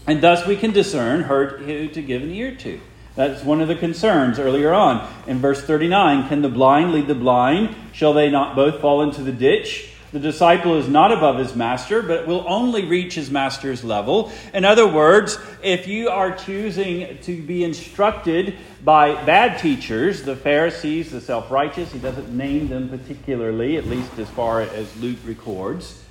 And 0.06 0.20
thus 0.20 0.46
we 0.46 0.56
can 0.56 0.72
discern 0.72 1.22
who 1.22 1.88
to 1.88 2.02
give 2.02 2.22
an 2.22 2.30
ear 2.30 2.54
to. 2.56 2.80
That's 3.16 3.42
one 3.42 3.60
of 3.60 3.68
the 3.68 3.74
concerns 3.74 4.38
earlier 4.38 4.72
on. 4.72 5.10
In 5.26 5.38
verse 5.38 5.62
39, 5.62 6.28
can 6.28 6.42
the 6.42 6.48
blind 6.48 6.92
lead 6.92 7.06
the 7.06 7.14
blind? 7.14 7.74
Shall 7.92 8.12
they 8.12 8.30
not 8.30 8.54
both 8.54 8.80
fall 8.80 9.02
into 9.02 9.22
the 9.22 9.32
ditch? 9.32 9.94
The 10.12 10.18
disciple 10.18 10.76
is 10.76 10.88
not 10.88 11.12
above 11.12 11.38
his 11.38 11.54
master, 11.54 12.02
but 12.02 12.26
will 12.26 12.44
only 12.48 12.84
reach 12.84 13.14
his 13.14 13.30
master's 13.30 13.84
level. 13.84 14.32
In 14.52 14.64
other 14.64 14.86
words, 14.86 15.38
if 15.62 15.86
you 15.86 16.08
are 16.08 16.34
choosing 16.34 17.18
to 17.22 17.40
be 17.40 17.62
instructed 17.62 18.56
by 18.84 19.24
bad 19.24 19.60
teachers, 19.60 20.24
the 20.24 20.34
Pharisees, 20.34 21.12
the 21.12 21.20
self 21.20 21.50
righteous, 21.50 21.92
he 21.92 22.00
doesn't 22.00 22.36
name 22.36 22.68
them 22.68 22.88
particularly, 22.88 23.76
at 23.76 23.86
least 23.86 24.18
as 24.18 24.28
far 24.30 24.62
as 24.62 24.96
Luke 24.96 25.18
records. 25.24 26.02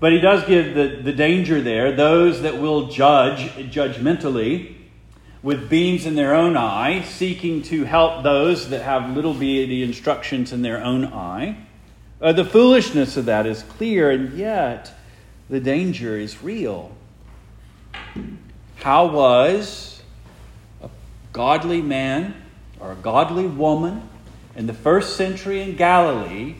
But 0.00 0.12
he 0.12 0.20
does 0.20 0.46
give 0.46 0.74
the, 0.74 1.02
the 1.02 1.12
danger 1.12 1.60
there 1.60 1.92
those 1.92 2.42
that 2.42 2.58
will 2.58 2.88
judge 2.88 3.50
judgmentally 3.70 4.76
with 5.42 5.68
beams 5.68 6.06
in 6.06 6.14
their 6.14 6.34
own 6.34 6.56
eye, 6.56 7.02
seeking 7.02 7.62
to 7.62 7.84
help 7.84 8.22
those 8.22 8.70
that 8.70 8.82
have 8.82 9.14
little 9.14 9.34
be 9.34 9.66
the 9.66 9.82
instructions 9.82 10.52
in 10.52 10.62
their 10.62 10.82
own 10.82 11.04
eye. 11.04 11.56
Uh, 12.20 12.32
the 12.32 12.44
foolishness 12.44 13.16
of 13.18 13.26
that 13.26 13.46
is 13.46 13.62
clear, 13.62 14.10
and 14.10 14.38
yet 14.38 14.92
the 15.50 15.60
danger 15.60 16.16
is 16.16 16.42
real. 16.42 16.90
How 18.76 19.06
was 19.06 20.02
a 20.82 20.88
godly 21.32 21.82
man 21.82 22.34
or 22.80 22.92
a 22.92 22.96
godly 22.96 23.46
woman 23.46 24.08
in 24.54 24.66
the 24.66 24.72
first 24.72 25.16
century 25.16 25.60
in 25.60 25.76
Galilee 25.76 26.56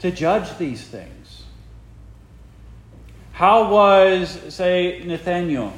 to 0.00 0.10
judge 0.10 0.58
these 0.58 0.82
things? 0.82 1.44
How 3.32 3.70
was, 3.70 4.40
say, 4.52 5.02
Nathaniel? 5.04 5.72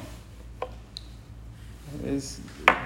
Is 2.04 2.40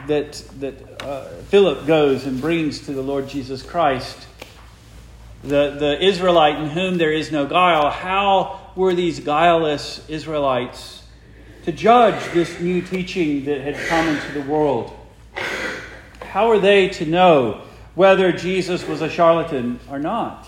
that 0.07 0.33
that 0.61 1.03
uh, 1.03 1.25
Philip 1.49 1.87
goes 1.87 2.27
and 2.27 2.41
brings 2.41 2.81
to 2.87 2.93
the 2.93 3.03
Lord 3.03 3.29
Jesus 3.29 3.63
Christ 3.63 4.27
the, 5.43 5.77
the 5.79 6.05
Israelite 6.05 6.57
in 6.57 6.69
whom 6.69 6.99
there 6.99 7.13
is 7.13 7.33
no 7.33 7.47
guile, 7.47 7.91
how 7.91 8.73
were 8.77 8.95
these 8.95 9.21
guileless 9.21 10.09
Israelites 10.09 11.03
to 11.65 11.73
judge 11.73 12.33
this 12.33 12.61
new 12.61 12.83
teaching 12.83 13.45
that 13.47 13.61
had 13.61 13.77
come 13.89 14.09
into 14.09 14.33
the 14.33 14.43
world? 14.43 14.97
How 16.21 16.51
are 16.51 16.59
they 16.59 16.89
to 16.91 17.07
know 17.07 17.63
whether 17.95 18.33
Jesus 18.33 18.87
was 18.87 19.03
a 19.03 19.09
charlatan 19.09 19.81
or 19.91 19.99
not? 19.99 20.47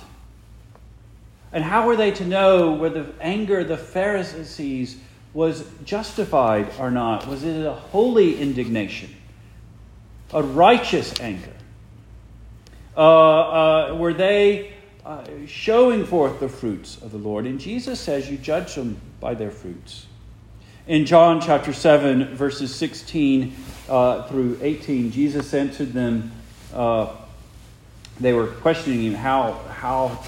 And 1.52 1.62
how 1.62 1.86
were 1.86 1.96
they 1.96 2.10
to 2.12 2.24
know 2.24 2.72
whether 2.72 3.02
the 3.02 3.22
anger 3.22 3.60
of 3.60 3.68
the 3.68 3.76
Pharisees 3.76 4.98
was 5.34 5.64
justified 5.84 6.70
or 6.78 6.90
not? 6.90 7.26
Was 7.26 7.44
it 7.44 7.66
a 7.66 7.72
holy 7.72 8.40
indignation? 8.40 9.14
A 10.32 10.42
righteous 10.42 11.18
anger? 11.20 11.52
Uh, 12.96 13.00
uh, 13.00 13.94
were 13.96 14.14
they 14.14 14.71
uh, 15.04 15.24
showing 15.46 16.04
forth 16.04 16.40
the 16.40 16.48
fruits 16.48 17.00
of 17.02 17.12
the 17.12 17.18
Lord. 17.18 17.46
And 17.46 17.58
Jesus 17.58 18.00
says, 18.00 18.30
You 18.30 18.38
judge 18.38 18.74
them 18.74 19.00
by 19.20 19.34
their 19.34 19.50
fruits. 19.50 20.06
In 20.86 21.06
John 21.06 21.40
chapter 21.40 21.72
7, 21.72 22.34
verses 22.34 22.74
16 22.74 23.54
uh, 23.88 24.22
through 24.28 24.58
18, 24.62 25.10
Jesus 25.10 25.52
answered 25.54 25.92
them. 25.92 26.32
Uh, 26.72 27.14
they 28.20 28.32
were 28.32 28.46
questioning 28.46 29.02
him 29.02 29.14
how, 29.14 29.52
how 29.70 30.22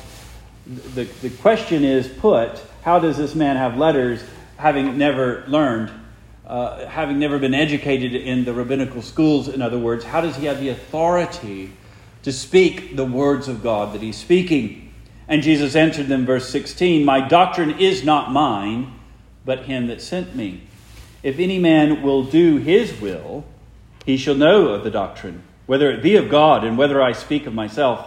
the, 0.66 1.04
the 1.04 1.30
question 1.30 1.84
is 1.84 2.08
put 2.08 2.60
how 2.82 2.98
does 2.98 3.16
this 3.16 3.34
man 3.34 3.56
have 3.56 3.78
letters 3.78 4.22
having 4.56 4.98
never 4.98 5.44
learned? 5.46 5.90
uh, 6.46 6.86
having 6.86 7.18
never 7.18 7.38
been 7.38 7.54
educated 7.54 8.14
in 8.14 8.44
the 8.44 8.52
rabbinical 8.52 9.02
schools, 9.02 9.48
in 9.48 9.62
other 9.62 9.78
words, 9.78 10.04
how 10.04 10.20
does 10.20 10.36
he 10.36 10.46
have 10.46 10.60
the 10.60 10.68
authority 10.68 11.72
to 12.24 12.32
speak 12.32 12.96
the 12.96 13.04
words 13.04 13.48
of 13.48 13.62
God 13.62 13.94
that 13.94 14.02
he's 14.02 14.16
speaking? 14.16 14.92
And 15.28 15.42
Jesus 15.42 15.76
answered 15.76 16.08
them, 16.08 16.26
verse 16.26 16.48
16 16.48 17.04
My 17.04 17.26
doctrine 17.26 17.78
is 17.78 18.04
not 18.04 18.32
mine, 18.32 18.92
but 19.44 19.64
him 19.64 19.86
that 19.86 20.02
sent 20.02 20.34
me. 20.34 20.62
If 21.22 21.38
any 21.38 21.58
man 21.58 22.02
will 22.02 22.24
do 22.24 22.56
his 22.56 23.00
will, 23.00 23.44
he 24.04 24.16
shall 24.16 24.34
know 24.34 24.68
of 24.68 24.84
the 24.84 24.90
doctrine, 24.90 25.42
whether 25.66 25.90
it 25.90 26.02
be 26.02 26.16
of 26.16 26.28
God, 26.28 26.64
and 26.64 26.76
whether 26.76 27.00
I 27.00 27.12
speak 27.12 27.46
of 27.46 27.54
myself. 27.54 28.06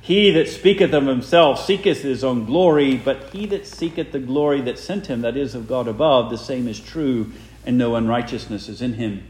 He 0.00 0.30
that 0.32 0.48
speaketh 0.48 0.92
of 0.92 1.06
himself 1.06 1.64
seeketh 1.64 2.02
his 2.02 2.22
own 2.22 2.44
glory, 2.44 2.96
but 2.96 3.30
he 3.32 3.46
that 3.46 3.66
seeketh 3.66 4.12
the 4.12 4.18
glory 4.18 4.60
that 4.62 4.78
sent 4.78 5.06
him, 5.06 5.22
that 5.22 5.36
is 5.36 5.54
of 5.54 5.68
God 5.68 5.88
above, 5.88 6.30
the 6.30 6.38
same 6.38 6.68
is 6.68 6.78
true, 6.78 7.32
and 7.66 7.76
no 7.76 7.94
unrighteousness 7.94 8.68
is 8.68 8.80
in 8.80 8.94
him. 8.94 9.26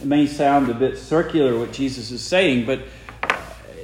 It 0.00 0.06
may 0.06 0.26
sound 0.26 0.68
a 0.68 0.74
bit 0.74 0.98
circular 0.98 1.58
what 1.58 1.72
Jesus 1.72 2.10
is 2.10 2.22
saying, 2.22 2.66
but 2.66 2.80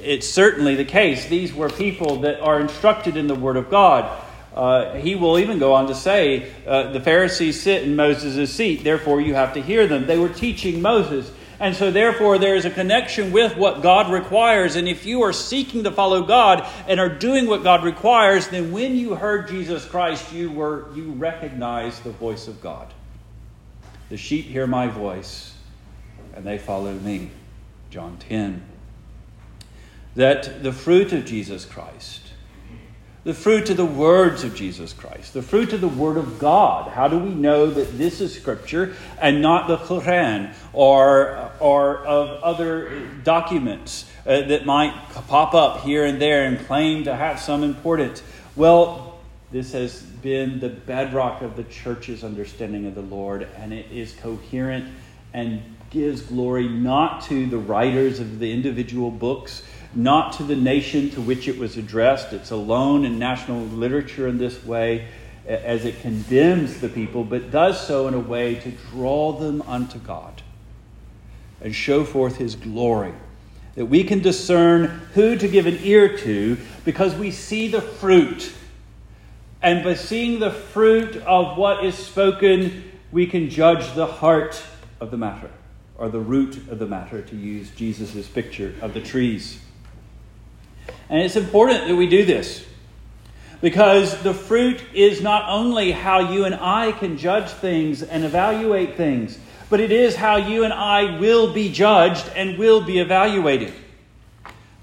it's 0.03 0.27
certainly 0.27 0.75
the 0.75 0.85
case. 0.85 1.27
These 1.27 1.53
were 1.53 1.69
people 1.69 2.21
that 2.21 2.39
are 2.41 2.59
instructed 2.59 3.17
in 3.17 3.27
the 3.27 3.35
Word 3.35 3.57
of 3.57 3.69
God. 3.69 4.21
Uh, 4.53 4.95
he 4.95 5.15
will 5.15 5.39
even 5.39 5.59
go 5.59 5.73
on 5.73 5.87
to 5.87 5.95
say, 5.95 6.51
uh, 6.67 6.91
the 6.91 6.99
Pharisees 6.99 7.61
sit 7.61 7.83
in 7.83 7.95
Moses' 7.95 8.53
seat, 8.53 8.83
therefore 8.83 9.21
you 9.21 9.33
have 9.33 9.53
to 9.53 9.61
hear 9.61 9.87
them. 9.87 10.05
They 10.05 10.17
were 10.17 10.29
teaching 10.29 10.81
Moses. 10.81 11.31
And 11.61 11.75
so, 11.75 11.91
therefore, 11.91 12.39
there 12.39 12.55
is 12.55 12.65
a 12.65 12.71
connection 12.71 13.31
with 13.31 13.55
what 13.55 13.83
God 13.83 14.11
requires. 14.11 14.75
And 14.75 14.87
if 14.87 15.05
you 15.05 15.21
are 15.21 15.31
seeking 15.31 15.83
to 15.83 15.91
follow 15.91 16.23
God 16.23 16.67
and 16.87 16.99
are 16.99 17.07
doing 17.07 17.45
what 17.45 17.61
God 17.61 17.83
requires, 17.83 18.47
then 18.47 18.71
when 18.71 18.95
you 18.95 19.13
heard 19.13 19.47
Jesus 19.47 19.85
Christ, 19.85 20.33
you, 20.33 20.51
were, 20.51 20.87
you 20.95 21.11
recognized 21.11 22.03
the 22.03 22.09
voice 22.09 22.47
of 22.47 22.61
God. 22.61 22.91
The 24.09 24.17
sheep 24.17 24.45
hear 24.45 24.65
my 24.65 24.87
voice, 24.87 25.53
and 26.33 26.43
they 26.43 26.57
follow 26.57 26.93
me. 26.93 27.29
John 27.91 28.17
10. 28.17 28.70
That 30.15 30.63
the 30.63 30.73
fruit 30.73 31.13
of 31.13 31.25
Jesus 31.25 31.65
Christ 31.65 32.21
the 33.23 33.33
fruit 33.35 33.69
of 33.69 33.77
the 33.77 33.85
words 33.85 34.43
of 34.43 34.55
Jesus 34.55 34.93
Christ, 34.93 35.33
the 35.33 35.43
fruit 35.43 35.73
of 35.73 35.81
the 35.81 35.87
Word 35.87 36.17
of 36.17 36.39
God. 36.39 36.89
How 36.89 37.07
do 37.07 37.19
we 37.19 37.29
know 37.29 37.67
that 37.67 37.95
this 37.97 38.19
is 38.19 38.33
Scripture 38.33 38.95
and 39.19 39.43
not 39.43 39.67
the 39.67 39.77
Quran 39.77 40.53
or, 40.73 41.51
or 41.59 41.99
of 41.99 42.41
other 42.41 43.05
documents 43.23 44.09
uh, 44.25 44.41
that 44.41 44.65
might 44.65 44.93
pop 45.27 45.53
up 45.53 45.81
here 45.81 46.05
and 46.05 46.19
there 46.19 46.45
and 46.45 46.65
claim 46.65 47.03
to 47.03 47.15
have 47.15 47.39
some 47.39 47.61
importance? 47.61 48.23
Well, 48.55 49.19
this 49.51 49.73
has 49.73 50.01
been 50.01 50.59
the 50.59 50.69
bedrock 50.69 51.43
of 51.43 51.55
the 51.55 51.63
church's 51.65 52.23
understanding 52.23 52.87
of 52.87 52.95
the 52.95 53.01
Lord, 53.01 53.47
and 53.57 53.71
it 53.71 53.91
is 53.91 54.13
coherent 54.13 54.91
and 55.31 55.61
gives 55.91 56.21
glory 56.21 56.67
not 56.67 57.21
to 57.21 57.45
the 57.45 57.57
writers 57.57 58.19
of 58.19 58.39
the 58.39 58.51
individual 58.51 59.11
books 59.11 59.61
not 59.93 60.33
to 60.33 60.43
the 60.43 60.55
nation 60.55 61.09
to 61.11 61.21
which 61.21 61.47
it 61.47 61.57
was 61.57 61.77
addressed. 61.77 62.33
It's 62.33 62.51
alone 62.51 63.05
in 63.05 63.19
national 63.19 63.61
literature 63.61 64.27
in 64.27 64.37
this 64.37 64.63
way 64.63 65.07
as 65.47 65.85
it 65.85 66.01
condemns 66.01 66.79
the 66.79 66.89
people, 66.89 67.23
but 67.23 67.51
does 67.51 67.85
so 67.85 68.07
in 68.07 68.13
a 68.13 68.19
way 68.19 68.55
to 68.55 68.71
draw 68.91 69.33
them 69.33 69.61
unto 69.63 69.99
God 69.99 70.41
and 71.61 71.75
show 71.75 72.03
forth 72.03 72.37
his 72.37 72.55
glory. 72.55 73.13
That 73.75 73.85
we 73.85 74.03
can 74.03 74.19
discern 74.19 74.85
who 75.13 75.37
to 75.37 75.47
give 75.47 75.65
an 75.65 75.79
ear 75.81 76.17
to 76.19 76.57
because 76.85 77.15
we 77.15 77.31
see 77.31 77.67
the 77.67 77.81
fruit. 77.81 78.53
And 79.61 79.83
by 79.83 79.93
seeing 79.93 80.39
the 80.39 80.51
fruit 80.51 81.15
of 81.17 81.57
what 81.57 81.85
is 81.85 81.95
spoken, 81.95 82.83
we 83.11 83.27
can 83.27 83.49
judge 83.49 83.93
the 83.93 84.07
heart 84.07 84.61
of 84.99 85.11
the 85.11 85.17
matter, 85.17 85.51
or 85.97 86.09
the 86.09 86.19
root 86.19 86.57
of 86.69 86.79
the 86.79 86.87
matter, 86.87 87.21
to 87.21 87.35
use 87.35 87.69
Jesus' 87.71 88.27
picture 88.27 88.73
of 88.81 88.93
the 88.93 89.01
trees. 89.01 89.59
And 91.11 91.21
it's 91.21 91.35
important 91.35 91.87
that 91.87 91.95
we 91.95 92.07
do 92.07 92.25
this 92.25 92.65
because 93.59 94.19
the 94.23 94.33
fruit 94.33 94.81
is 94.93 95.21
not 95.21 95.43
only 95.49 95.91
how 95.91 96.31
you 96.31 96.45
and 96.45 96.55
I 96.55 96.93
can 96.93 97.17
judge 97.17 97.49
things 97.49 98.01
and 98.01 98.23
evaluate 98.23 98.95
things, 98.95 99.37
but 99.69 99.81
it 99.81 99.91
is 99.91 100.15
how 100.15 100.37
you 100.37 100.63
and 100.63 100.73
I 100.73 101.19
will 101.19 101.53
be 101.53 101.69
judged 101.69 102.27
and 102.35 102.57
will 102.57 102.81
be 102.81 102.99
evaluated. 102.99 103.73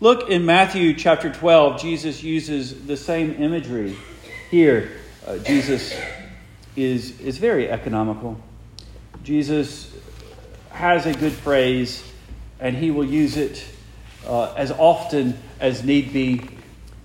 Look 0.00 0.28
in 0.28 0.44
Matthew 0.44 0.92
chapter 0.92 1.32
12, 1.32 1.80
Jesus 1.80 2.22
uses 2.22 2.86
the 2.86 2.96
same 2.96 3.42
imagery 3.42 3.96
here. 4.50 4.92
Uh, 5.26 5.38
Jesus 5.38 5.98
is, 6.76 7.18
is 7.20 7.38
very 7.38 7.70
economical. 7.70 8.38
Jesus 9.24 9.96
has 10.70 11.06
a 11.06 11.14
good 11.14 11.32
phrase, 11.32 12.04
and 12.60 12.76
he 12.76 12.90
will 12.90 13.04
use 13.04 13.38
it 13.38 13.64
uh, 14.26 14.52
as 14.54 14.70
often 14.70 15.36
as 15.60 15.84
need 15.84 16.12
be. 16.12 16.42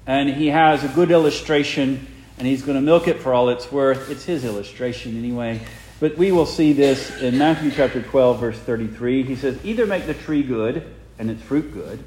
And 0.06 0.30
he 0.30 0.48
has 0.48 0.84
a 0.84 0.90
good 0.90 1.12
illustration, 1.12 2.08
and 2.38 2.48
he's 2.48 2.62
going 2.62 2.76
to 2.76 2.82
milk 2.82 3.08
it 3.08 3.20
for 3.20 3.34
all 3.34 3.50
it's 3.50 3.72
worth. 3.72 4.10
It's 4.10 4.26
his 4.26 4.44
illustration 4.44 5.18
anyway. 5.18 5.62
But 6.00 6.18
we 6.18 6.32
will 6.32 6.46
see 6.46 6.74
this 6.74 7.22
in 7.22 7.38
Matthew 7.38 7.72
chapter 7.72 8.02
12, 8.02 8.40
verse 8.40 8.60
33. 8.60 9.24
He 9.24 9.36
says, 9.36 9.58
Either 9.64 9.86
make 9.86 10.06
the 10.06 10.14
tree 10.14 10.44
good 10.44 10.84
and 11.18 11.30
its 11.30 11.42
fruit 11.42 11.74
good, 11.74 12.04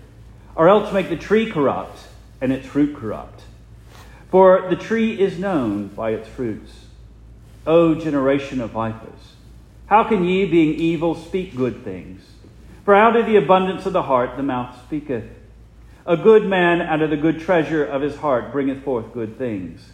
or 0.54 0.68
else 0.68 0.92
make 0.92 1.08
the 1.08 1.16
tree 1.16 1.50
corrupt 1.50 1.98
and 2.40 2.52
its 2.52 2.66
fruit 2.66 2.96
corrupt. 2.96 3.42
For 4.30 4.66
the 4.68 4.76
tree 4.76 5.18
is 5.18 5.38
known 5.38 5.88
by 5.88 6.10
its 6.10 6.28
fruits. 6.28 6.72
O 7.66 7.94
generation 7.94 8.60
of 8.60 8.70
vipers, 8.70 9.34
how 9.86 10.04
can 10.04 10.24
ye, 10.24 10.44
being 10.46 10.74
evil, 10.74 11.14
speak 11.14 11.56
good 11.56 11.84
things? 11.84 12.22
For 12.84 12.94
out 12.94 13.16
of 13.16 13.26
the 13.26 13.36
abundance 13.36 13.86
of 13.86 13.92
the 13.92 14.02
heart 14.02 14.36
the 14.36 14.42
mouth 14.42 14.76
speaketh. 14.86 15.24
A 16.08 16.16
good 16.16 16.46
man 16.46 16.80
out 16.80 17.02
of 17.02 17.10
the 17.10 17.16
good 17.16 17.40
treasure 17.40 17.84
of 17.84 18.00
his 18.00 18.14
heart 18.14 18.52
bringeth 18.52 18.84
forth 18.84 19.12
good 19.12 19.38
things, 19.38 19.84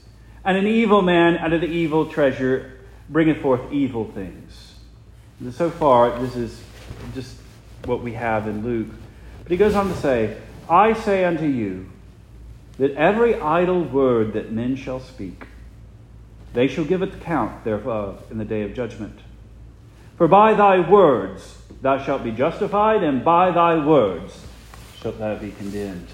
and 0.45 0.59
an 0.59 0.67
evil 0.67 1.01
man 1.01 1.39
out 1.39 1.55
of 1.55 1.63
the 1.63 1.67
evil 1.67 2.05
treasure 2.05 2.79
bringeth 3.09 3.39
forth 3.39 3.73
evil 3.73 4.05
things. 4.13 4.75
And 5.41 5.55
so 5.55 5.71
far, 5.71 6.19
this 6.21 6.37
is 6.37 6.63
just 7.15 7.37
what 7.87 8.03
we 8.03 8.13
have 8.13 8.47
in 8.47 8.63
Luke. 8.63 8.89
But 9.43 9.53
he 9.53 9.57
goes 9.57 9.75
on 9.75 9.89
to 9.89 9.95
say, 9.95 10.37
I 10.69 10.93
say 10.93 11.25
unto 11.25 11.47
you 11.47 11.91
that 12.77 12.93
every 12.93 13.35
idle 13.41 13.83
word 13.83 14.35
that 14.35 14.53
men 14.53 14.77
shall 14.77 15.01
speak, 15.01 15.47
they 16.53 16.69
shall 16.69 16.85
give 16.85 17.01
account 17.01 17.65
thereof 17.65 18.23
in 18.31 18.37
the 18.37 18.45
day 18.45 18.65
of 18.65 18.75
judgment. 18.75 19.19
For 20.19 20.29
by 20.29 20.53
thy 20.53 20.79
words 20.79 21.57
thou 21.81 22.05
shalt 22.05 22.23
be 22.23 22.33
justified, 22.33 23.03
and 23.03 23.25
by 23.25 23.51
thy 23.51 23.83
words 23.85 24.47
shalt 25.03 25.19
thou 25.19 25.35
be 25.35 25.51
condemned. 25.51 26.07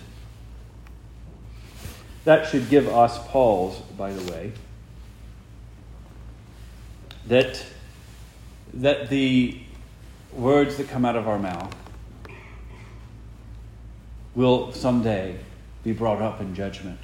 That 2.25 2.49
should 2.49 2.69
give 2.71 2.89
us 2.89 3.19
pause, 3.29 3.79
by 3.97 4.13
the 4.13 4.33
way, 4.33 4.53
that, 7.27 7.65
that 8.75 9.11
the 9.11 9.61
words 10.33 10.77
that 10.79 10.89
come 10.89 11.05
out 11.05 11.17
of 11.17 11.29
our 11.29 11.39
mouth 11.39 11.75
will 14.35 14.73
someday 14.73 15.39
be 15.85 15.93
brought 15.93 16.23
up 16.23 16.41
in 16.41 16.55
judgment. 16.55 17.01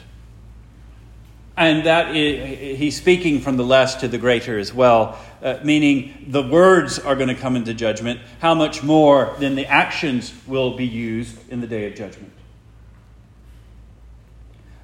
And 1.56 1.86
that 1.86 2.16
is, 2.16 2.78
he's 2.78 2.96
speaking 2.96 3.40
from 3.40 3.56
the 3.56 3.64
less 3.64 3.96
to 3.96 4.08
the 4.08 4.18
greater 4.18 4.58
as 4.58 4.74
well, 4.74 5.18
uh, 5.40 5.58
meaning 5.62 6.26
the 6.28 6.42
words 6.42 6.98
are 6.98 7.14
going 7.14 7.28
to 7.28 7.34
come 7.34 7.54
into 7.54 7.72
judgment. 7.74 8.20
How 8.40 8.54
much 8.54 8.82
more 8.82 9.36
than 9.38 9.54
the 9.54 9.66
actions 9.66 10.34
will 10.48 10.76
be 10.76 10.86
used 10.86 11.48
in 11.50 11.60
the 11.60 11.68
day 11.68 11.86
of 11.86 11.94
judgment? 11.94 12.32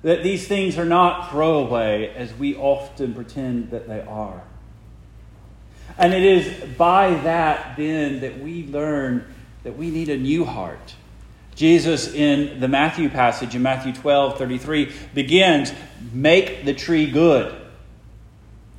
That 0.02 0.22
these 0.22 0.46
things 0.46 0.78
are 0.78 0.85
not 0.85 1.30
throwaway 1.30 2.14
as 2.14 2.33
we 2.35 2.54
often 2.54 3.14
pretend 3.14 3.70
that 3.72 3.88
they 3.88 4.00
are. 4.02 4.42
And 5.98 6.14
it 6.14 6.22
is 6.22 6.76
by 6.78 7.14
that 7.22 7.76
then 7.76 8.20
that 8.20 8.38
we 8.38 8.64
learn 8.66 9.35
that 9.64 9.76
we 9.76 9.90
need 9.90 10.09
a 10.09 10.16
new 10.16 10.44
heart 10.44 10.94
Jesus, 11.61 12.14
in 12.14 12.59
the 12.59 12.68
Matthew 12.68 13.11
passage, 13.11 13.54
in 13.54 13.61
Matthew 13.61 13.92
12 13.92 14.38
33, 14.38 14.92
begins, 15.12 15.74
Make 16.12 16.64
the 16.64 16.74
tree 16.74 17.10
good, 17.10 17.54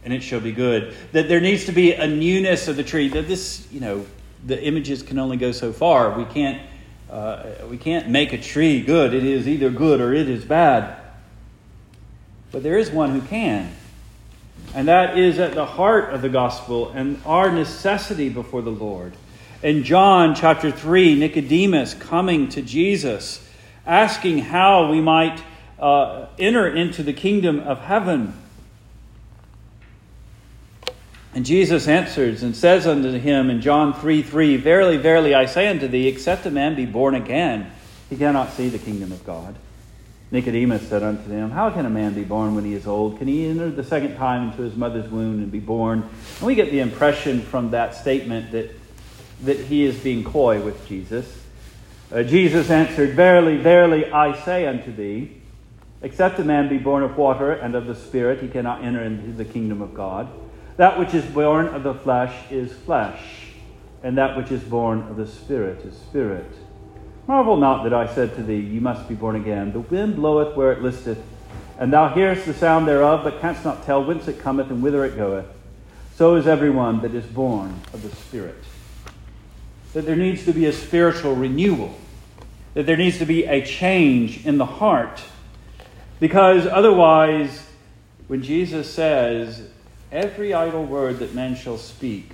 and 0.04 0.14
it 0.14 0.22
shall 0.22 0.40
be 0.40 0.52
good. 0.52 0.96
That 1.12 1.30
there 1.30 1.40
needs 1.40 1.66
to 1.66 1.72
be 1.72 1.94
a 1.94 2.08
newness 2.08 2.68
of 2.68 2.76
the 2.76 2.84
tree. 2.84 3.10
That 3.10 3.28
this, 3.28 3.68
you 3.72 3.80
know, 3.80 4.06
the 4.46 4.62
images 4.62 5.04
can 5.04 5.20
only 5.20 5.38
go 5.38 5.52
so 5.52 5.72
far. 5.72 6.18
We 6.18 6.26
can't, 6.26 6.62
uh, 7.10 7.44
we 7.70 7.78
can't 7.78 8.10
make 8.10 8.34
a 8.34 8.38
tree 8.38 8.82
good. 8.82 9.14
It 9.14 9.24
is 9.24 9.48
either 9.48 9.70
good 9.70 10.02
or 10.02 10.14
it 10.14 10.30
is 10.30 10.44
bad. 10.44 10.98
But 12.52 12.64
there 12.64 12.78
is 12.78 12.90
one 12.90 13.12
who 13.12 13.22
can. 13.22 13.72
And 14.74 14.88
that 14.88 15.18
is 15.18 15.40
at 15.40 15.54
the 15.54 15.66
heart 15.66 16.14
of 16.14 16.22
the 16.22 16.30
gospel 16.30 16.92
and 16.92 17.22
our 17.26 17.52
necessity 17.52 18.30
before 18.30 18.62
the 18.62 18.72
Lord. 18.72 19.14
In 19.64 19.84
John 19.84 20.34
chapter 20.34 20.72
3, 20.72 21.16
Nicodemus 21.16 21.94
coming 21.94 22.50
to 22.50 22.62
Jesus, 22.62 23.48
asking 23.86 24.40
how 24.40 24.90
we 24.90 25.02
might 25.02 25.42
uh, 25.82 26.28
enter 26.38 26.68
into 26.68 27.02
the 27.04 27.14
kingdom 27.14 27.60
of 27.60 27.80
heaven. 27.80 28.34
And 31.34 31.46
Jesus 31.46 31.88
answers 31.88 32.44
and 32.44 32.56
says 32.56 32.86
unto 32.86 33.12
him 33.14 33.50
in 33.50 33.62
John 33.62 33.94
3 33.94 34.22
3, 34.22 34.58
Verily, 34.58 34.98
verily, 34.98 35.34
I 35.34 35.46
say 35.46 35.68
unto 35.68 35.88
thee, 35.88 36.08
except 36.08 36.46
a 36.46 36.52
man 36.52 36.76
be 36.76 36.86
born 36.86 37.16
again, 37.16 37.72
he 38.10 38.18
cannot 38.18 38.52
see 38.52 38.70
the 38.70 38.78
kingdom 38.78 39.12
of 39.12 39.26
God. 39.26 39.56
Nicodemus 40.30 40.88
said 40.88 41.04
unto 41.04 41.28
them, 41.28 41.52
How 41.52 41.70
can 41.72 41.86
a 41.86 41.90
man 41.90 42.14
be 42.14 42.24
born 42.24 42.56
when 42.56 42.64
he 42.64 42.74
is 42.74 42.86
old? 42.86 43.18
Can 43.18 43.28
he 43.28 43.48
enter 43.48 43.70
the 43.70 43.84
second 43.84 44.16
time 44.16 44.50
into 44.50 44.62
his 44.62 44.76
mother's 44.76 45.10
womb 45.10 45.40
and 45.40 45.52
be 45.52 45.60
born? 45.60 46.08
And 46.38 46.48
we 46.48 46.56
get 46.56 46.72
the 46.72 46.80
impression 46.80 47.42
from 47.42 47.72
that 47.72 47.96
statement 47.96 48.52
that, 48.52 48.72
that 49.44 49.58
he 49.58 49.84
is 49.84 49.98
being 50.00 50.24
coy 50.24 50.62
with 50.62 50.88
Jesus. 50.88 51.42
Uh, 52.12 52.24
Jesus 52.24 52.70
answered, 52.70 53.16
Verily, 53.16 53.58
verily, 53.58 54.10
I 54.12 54.40
say 54.44 54.68
unto 54.68 54.94
thee, 54.94 55.41
except 56.02 56.40
a 56.40 56.44
man 56.44 56.70
be 56.70 56.78
born 56.78 57.04
of 57.04 57.18
water 57.18 57.52
and 57.52 57.76
of 57.76 57.86
the 57.86 57.96
Spirit, 57.96 58.42
he 58.42 58.48
cannot 58.48 58.84
enter 58.84 59.02
into 59.04 59.32
the 59.32 59.46
kingdom 59.46 59.82
of 59.82 59.94
God. 59.94 60.28
That 60.78 60.98
which 60.98 61.14
is 61.14 61.26
born 61.26 61.68
of 61.68 61.84
the 61.84 61.94
flesh 61.94 62.34
is 62.52 62.74
flesh, 62.74 63.22
and 64.04 64.18
that 64.18 64.36
which 64.36 64.52
is 64.52 64.64
born 64.64 65.02
of 65.04 65.16
the 65.16 65.28
Spirit 65.28 65.86
is 65.86 65.96
spirit. 65.96 66.52
Marvel 67.28 67.58
not 67.58 67.84
that 67.84 67.94
I 67.94 68.14
said 68.14 68.36
to 68.36 68.44
thee, 68.44 68.58
You 68.58 68.82
must 68.82 69.08
be 69.08 69.16
born 69.16 69.36
again. 69.36 69.74
The 69.74 69.82
wind 69.82 70.16
bloweth 70.16 70.56
where 70.56 70.72
it 70.72 70.82
listeth, 70.82 71.22
and 71.78 71.94
thou 71.94 72.10
hearest 72.10 72.46
the 72.46 72.54
sound 72.54 72.88
thereof, 72.88 73.24
but 73.24 73.40
canst 73.40 73.64
not 73.64 73.86
tell 73.86 74.04
whence 74.04 74.28
it 74.28 74.40
cometh 74.40 74.70
and 74.70 74.82
whither 74.82 75.06
it 75.06 75.16
goeth. 75.16 75.46
So 76.16 76.36
is 76.36 76.48
everyone 76.48 77.02
that 77.02 77.14
is 77.14 77.26
born 77.26 77.82
of 77.94 78.02
the 78.02 78.16
Spirit. 78.16 78.64
That 79.94 80.06
there 80.06 80.16
needs 80.16 80.46
to 80.46 80.54
be 80.54 80.66
a 80.66 80.74
spiritual 80.74 81.36
renewal, 81.36 81.96
that 82.74 82.86
there 82.86 82.98
needs 82.98 83.18
to 83.20 83.26
be 83.26 83.46
a 83.46 83.66
change 83.66 84.46
in 84.46 84.58
the 84.58 84.66
heart, 84.66 85.22
because 86.22 86.68
otherwise, 86.68 87.66
when 88.28 88.44
Jesus 88.44 88.94
says, 88.94 89.68
every 90.12 90.54
idle 90.54 90.86
word 90.86 91.18
that 91.18 91.34
men 91.34 91.56
shall 91.56 91.80
speak, 91.80 92.30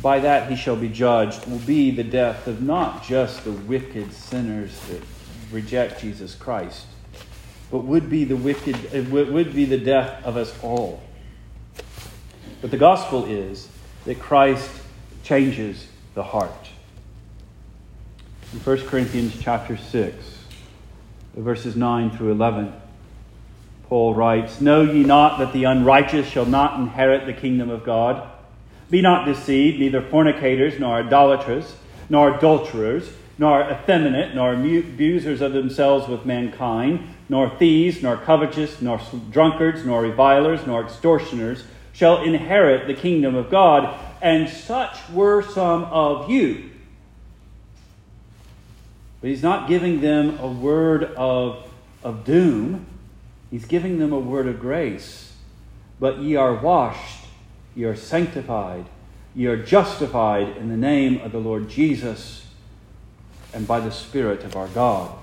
by 0.00 0.18
that 0.20 0.48
he 0.48 0.56
shall 0.56 0.76
be 0.76 0.88
judged, 0.88 1.46
will 1.46 1.58
be 1.58 1.90
the 1.90 2.02
death 2.02 2.46
of 2.46 2.62
not 2.62 3.04
just 3.04 3.44
the 3.44 3.52
wicked 3.52 4.14
sinners 4.14 4.80
that 4.88 5.02
reject 5.52 6.00
Jesus 6.00 6.34
Christ, 6.34 6.86
but 7.70 7.80
would 7.80 8.08
be 8.08 8.24
the 8.24 8.36
wicked, 8.36 8.74
uh, 8.74 8.96
it 8.96 9.10
would 9.10 9.54
be 9.54 9.66
the 9.66 9.76
death 9.76 10.24
of 10.24 10.38
us 10.38 10.54
all. 10.62 11.02
But 12.62 12.70
the 12.70 12.78
gospel 12.78 13.26
is 13.26 13.68
that 14.06 14.18
Christ 14.18 14.70
changes 15.22 15.86
the 16.14 16.22
heart. 16.22 16.70
In 18.54 18.60
1 18.60 18.86
Corinthians 18.86 19.36
chapter 19.38 19.76
6, 19.76 20.37
verses 21.42 21.76
9 21.76 22.16
through 22.16 22.32
11, 22.32 22.72
Paul 23.88 24.14
writes, 24.14 24.60
Know 24.60 24.82
ye 24.82 25.04
not 25.04 25.38
that 25.38 25.52
the 25.52 25.64
unrighteous 25.64 26.26
shall 26.26 26.46
not 26.46 26.78
inherit 26.78 27.26
the 27.26 27.32
kingdom 27.32 27.70
of 27.70 27.84
God? 27.84 28.28
Be 28.90 29.02
not 29.02 29.26
deceived, 29.26 29.78
neither 29.78 30.02
fornicators, 30.02 30.78
nor 30.78 31.00
idolaters, 31.00 31.76
nor 32.08 32.36
adulterers, 32.36 33.10
nor 33.38 33.62
effeminate, 33.70 34.34
nor 34.34 34.52
abusers 34.54 35.40
of 35.40 35.52
themselves 35.52 36.08
with 36.08 36.26
mankind, 36.26 37.14
nor 37.28 37.50
thieves, 37.50 38.02
nor 38.02 38.16
covetous, 38.16 38.82
nor 38.82 39.00
drunkards, 39.30 39.84
nor 39.84 40.02
revilers, 40.02 40.66
nor 40.66 40.82
extortioners 40.82 41.64
shall 41.92 42.22
inherit 42.22 42.86
the 42.86 42.94
kingdom 42.94 43.34
of 43.34 43.50
God. 43.50 43.98
And 44.20 44.48
such 44.48 44.96
were 45.10 45.42
some 45.42 45.84
of 45.84 46.30
you. 46.30 46.70
But 49.20 49.30
he's 49.30 49.42
not 49.42 49.68
giving 49.68 50.00
them 50.00 50.38
a 50.38 50.48
word 50.48 51.04
of, 51.04 51.68
of 52.02 52.24
doom. 52.24 52.86
He's 53.50 53.64
giving 53.64 53.98
them 53.98 54.12
a 54.12 54.18
word 54.18 54.46
of 54.46 54.60
grace. 54.60 55.32
But 55.98 56.18
ye 56.18 56.36
are 56.36 56.54
washed, 56.54 57.26
ye 57.74 57.84
are 57.84 57.96
sanctified, 57.96 58.86
ye 59.34 59.46
are 59.46 59.56
justified 59.56 60.56
in 60.56 60.68
the 60.68 60.76
name 60.76 61.20
of 61.20 61.32
the 61.32 61.38
Lord 61.38 61.68
Jesus 61.68 62.46
and 63.52 63.66
by 63.66 63.80
the 63.80 63.90
Spirit 63.90 64.44
of 64.44 64.54
our 64.54 64.68
God. 64.68 65.16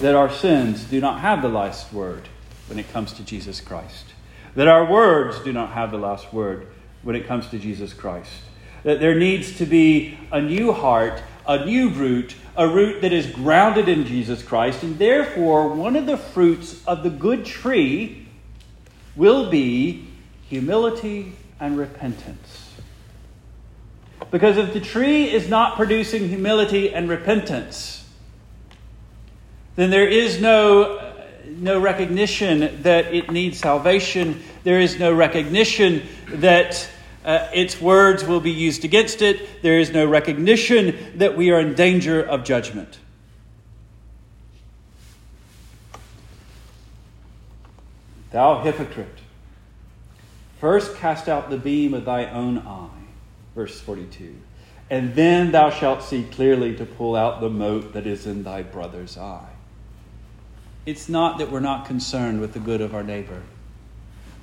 That 0.00 0.14
our 0.14 0.30
sins 0.30 0.84
do 0.84 1.00
not 1.00 1.20
have 1.20 1.40
the 1.40 1.48
last 1.48 1.92
word 1.92 2.28
when 2.66 2.78
it 2.78 2.90
comes 2.92 3.12
to 3.14 3.22
Jesus 3.22 3.60
Christ. 3.60 4.06
That 4.54 4.68
our 4.68 4.84
words 4.84 5.38
do 5.40 5.52
not 5.52 5.72
have 5.72 5.90
the 5.90 5.98
last 5.98 6.32
word 6.32 6.66
when 7.02 7.16
it 7.16 7.26
comes 7.26 7.48
to 7.48 7.58
Jesus 7.58 7.92
Christ. 7.92 8.32
That 8.82 9.00
there 9.00 9.14
needs 9.14 9.56
to 9.58 9.66
be 9.66 10.18
a 10.32 10.40
new 10.40 10.72
heart, 10.72 11.22
a 11.46 11.64
new 11.64 11.90
root, 11.90 12.34
a 12.56 12.66
root 12.66 13.02
that 13.02 13.12
is 13.12 13.26
grounded 13.26 13.88
in 13.88 14.06
Jesus 14.06 14.42
Christ, 14.42 14.82
and 14.82 14.98
therefore 14.98 15.68
one 15.68 15.96
of 15.96 16.06
the 16.06 16.16
fruits 16.16 16.84
of 16.86 17.02
the 17.02 17.10
good 17.10 17.44
tree 17.44 18.26
will 19.16 19.50
be 19.50 20.06
humility 20.48 21.32
and 21.60 21.78
repentance. 21.78 22.72
Because 24.30 24.56
if 24.56 24.72
the 24.72 24.80
tree 24.80 25.30
is 25.30 25.48
not 25.48 25.76
producing 25.76 26.28
humility 26.28 26.92
and 26.92 27.08
repentance, 27.08 28.08
then 29.76 29.90
there 29.90 30.08
is 30.08 30.40
no, 30.40 31.14
no 31.46 31.80
recognition 31.80 32.82
that 32.82 33.12
it 33.12 33.30
needs 33.30 33.58
salvation. 33.58 34.42
There 34.62 34.80
is 34.80 34.98
no 34.98 35.12
recognition 35.12 36.02
that 36.28 36.88
uh, 37.24 37.48
its 37.54 37.80
words 37.80 38.24
will 38.24 38.40
be 38.40 38.50
used 38.50 38.84
against 38.84 39.22
it. 39.22 39.62
There 39.62 39.78
is 39.78 39.90
no 39.90 40.06
recognition 40.06 41.12
that 41.16 41.36
we 41.36 41.50
are 41.50 41.60
in 41.60 41.74
danger 41.74 42.22
of 42.22 42.44
judgment. 42.44 42.98
Thou 48.30 48.60
hypocrite, 48.62 49.20
first 50.60 50.96
cast 50.96 51.28
out 51.28 51.50
the 51.50 51.56
beam 51.56 51.94
of 51.94 52.04
thy 52.04 52.26
own 52.26 52.58
eye, 52.58 52.88
verse 53.54 53.80
42, 53.80 54.34
and 54.90 55.14
then 55.14 55.52
thou 55.52 55.70
shalt 55.70 56.02
see 56.02 56.24
clearly 56.24 56.74
to 56.76 56.84
pull 56.84 57.14
out 57.14 57.40
the 57.40 57.48
mote 57.48 57.92
that 57.92 58.08
is 58.08 58.26
in 58.26 58.42
thy 58.42 58.62
brother's 58.62 59.16
eye. 59.16 59.52
It's 60.84 61.08
not 61.08 61.38
that 61.38 61.50
we're 61.50 61.60
not 61.60 61.86
concerned 61.86 62.40
with 62.40 62.54
the 62.54 62.58
good 62.58 62.80
of 62.80 62.92
our 62.92 63.04
neighbor 63.04 63.42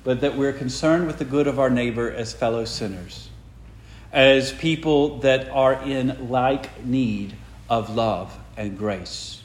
but 0.04 0.20
that 0.20 0.36
we're 0.36 0.52
concerned 0.52 1.06
with 1.06 1.18
the 1.18 1.24
good 1.24 1.46
of 1.46 1.58
our 1.58 1.70
neighbor 1.70 2.10
as 2.10 2.32
fellow 2.32 2.64
sinners, 2.64 3.28
as 4.12 4.52
people 4.52 5.18
that 5.18 5.48
are 5.50 5.74
in 5.82 6.28
like 6.28 6.84
need 6.84 7.34
of 7.68 7.94
love 7.94 8.36
and 8.56 8.76
grace. 8.76 9.42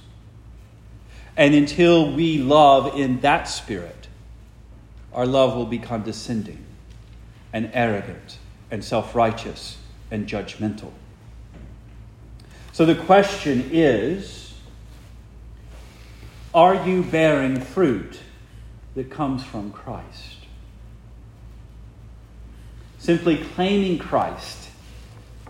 And 1.36 1.54
until 1.54 2.14
we 2.14 2.40
love 2.40 2.96
in 2.96 3.20
that 3.22 3.48
spirit, 3.48 4.08
our 5.14 5.26
love 5.26 5.56
will 5.56 5.66
be 5.66 5.80
condescending 5.80 6.64
and 7.54 7.70
arrogant 7.74 8.40
and 8.72 8.84
self 8.84 9.16
righteous 9.16 9.78
and 10.10 10.28
judgmental. 10.28 10.92
So 12.72 12.86
the 12.86 12.96
question 12.96 13.70
is 13.72 14.56
are 16.54 16.88
you 16.88 17.04
bearing 17.04 17.62
fruit 17.62 18.20
that 18.96 19.12
comes 19.12 19.44
from 19.44 19.72
Christ? 19.72 20.37
Simply 23.00 23.38
claiming 23.38 24.00
Christ, 24.00 24.70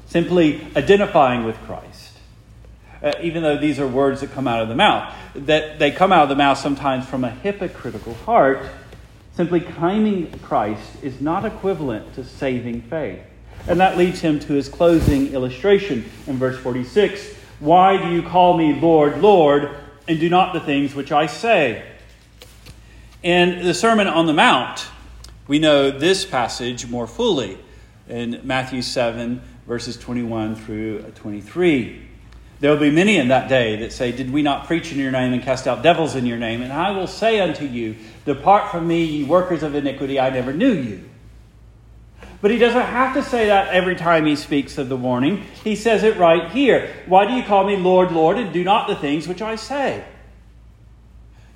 simply 0.06 0.68
identifying 0.76 1.44
with 1.44 1.58
Christ. 1.66 2.14
Uh, 3.02 3.14
even 3.22 3.44
though 3.44 3.58
these 3.58 3.80
are 3.80 3.88
words 3.88 4.22
that 4.22 4.32
come 4.32 4.48
out 4.48 4.62
of 4.62 4.70
the 4.70 4.76
mouth, 4.76 5.14
that 5.36 5.78
they 5.78 5.92
come 5.92 6.12
out 6.12 6.24
of 6.24 6.30
the 6.30 6.36
mouth 6.36 6.58
sometimes 6.58 7.06
from 7.06 7.24
a 7.24 7.30
hypocritical 7.30 8.16
heart, 8.16 8.66
simply 9.36 9.60
claiming 9.60 10.32
Christ 10.40 11.04
is 11.04 11.22
not 11.22 11.46
equivalent 11.46 12.16
to 12.16 12.24
saving 12.24 12.82
faith. 12.82 13.20
And 13.68 13.80
that 13.80 13.98
leads 13.98 14.20
him 14.22 14.40
to 14.40 14.54
his 14.54 14.68
closing 14.68 15.34
illustration 15.34 16.06
in 16.26 16.38
verse 16.38 16.58
46 16.58 17.36
Why 17.60 17.98
do 17.98 18.12
you 18.12 18.24
call 18.24 18.58
me 18.58 18.80
Lord, 18.80 19.22
Lord, 19.22 19.76
and 20.08 20.20
do 20.20 20.30
not 20.30 20.54
the 20.54 20.60
things 20.60 20.96
which 20.96 21.12
I 21.12 21.28
say? 21.28 21.86
In 23.22 23.64
the 23.64 23.74
Sermon 23.74 24.08
on 24.08 24.26
the 24.26 24.34
Mount, 24.34 24.88
we 25.48 25.60
know 25.60 25.92
this 25.92 26.26
passage 26.26 26.88
more 26.88 27.08
fully 27.08 27.58
in 28.08 28.42
Matthew 28.44 28.82
7, 28.82 29.42
verses 29.66 29.98
21 29.98 30.56
through 30.56 31.02
23. 31.16 32.04
There 32.60 32.72
will 32.72 32.80
be 32.80 32.90
many 32.90 33.18
in 33.18 33.28
that 33.28 33.50
day 33.50 33.76
that 33.78 33.94
say, 33.94 34.12
Did 34.12 34.32
we 34.32 34.42
not 34.42 34.66
preach 34.66 34.92
in 34.92 34.98
your 34.98 35.12
name 35.12 35.34
and 35.34 35.44
cast 35.44 35.68
out 35.68 35.84
devils 35.84 36.16
in 36.16 36.26
your 36.26 36.38
name? 36.38 36.62
And 36.62 36.74
I 36.74 36.92
will 36.92 37.08
say 37.08 37.40
unto 37.40 37.66
you, 37.66 37.96
Depart 38.26 38.72
from 38.72 38.88
me, 38.88 39.04
ye 39.04 39.24
workers 39.24 39.64
of 39.64 39.76
iniquity, 39.76 40.20
I 40.20 40.32
never 40.32 40.54
knew 40.54 40.74
you. 40.74 41.08
But 42.42 42.52
he 42.52 42.58
doesn't 42.58 42.82
have 42.82 43.14
to 43.16 43.24
say 43.24 43.48
that 43.48 43.70
every 43.70 43.96
time 43.96 44.26
he 44.26 44.36
speaks 44.36 44.78
of 44.78 44.90
the 44.90 44.98
warning. 44.98 45.44
He 45.64 45.76
says 45.76 46.04
it 46.04 46.18
right 46.18 46.52
here. 46.52 46.94
Why 47.08 47.28
do 47.28 47.34
you 47.34 47.44
call 47.44 47.66
me 47.66 47.78
Lord, 47.78 48.12
Lord, 48.12 48.38
and 48.38 48.54
do 48.54 48.64
not 48.64 48.88
the 48.88 48.96
things 48.96 49.28
which 49.28 49.42
I 49.42 49.56
say? 49.56 50.04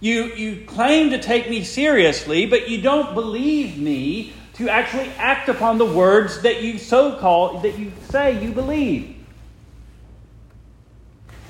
You, 0.02 0.34
you 0.34 0.66
claim 0.66 1.12
to 1.12 1.20
take 1.20 1.50
me 1.50 1.64
seriously, 1.64 2.48
but 2.48 2.68
you 2.68 2.82
don't 2.82 3.14
believe 3.14 3.78
me 3.78 4.34
to 4.56 4.68
actually 4.68 5.10
act 5.18 5.48
upon 5.48 5.78
the 5.78 5.86
words 5.86 6.42
that 6.42 6.64
you 6.64 6.80
so 6.80 7.18
call 7.18 7.60
that 7.60 7.78
you 7.78 7.92
say 8.10 8.44
you 8.44 8.52
believe. 8.52 9.16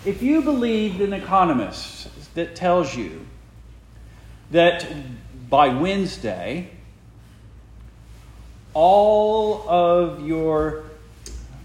If 0.05 0.21
you 0.21 0.41
believed 0.41 0.99
an 0.99 1.13
economist 1.13 2.09
that 2.35 2.55
tells 2.55 2.95
you 2.95 3.25
that 4.51 4.85
by 5.49 5.69
Wednesday 5.69 6.71
all 8.73 9.67
of 9.69 10.25
your 10.25 10.83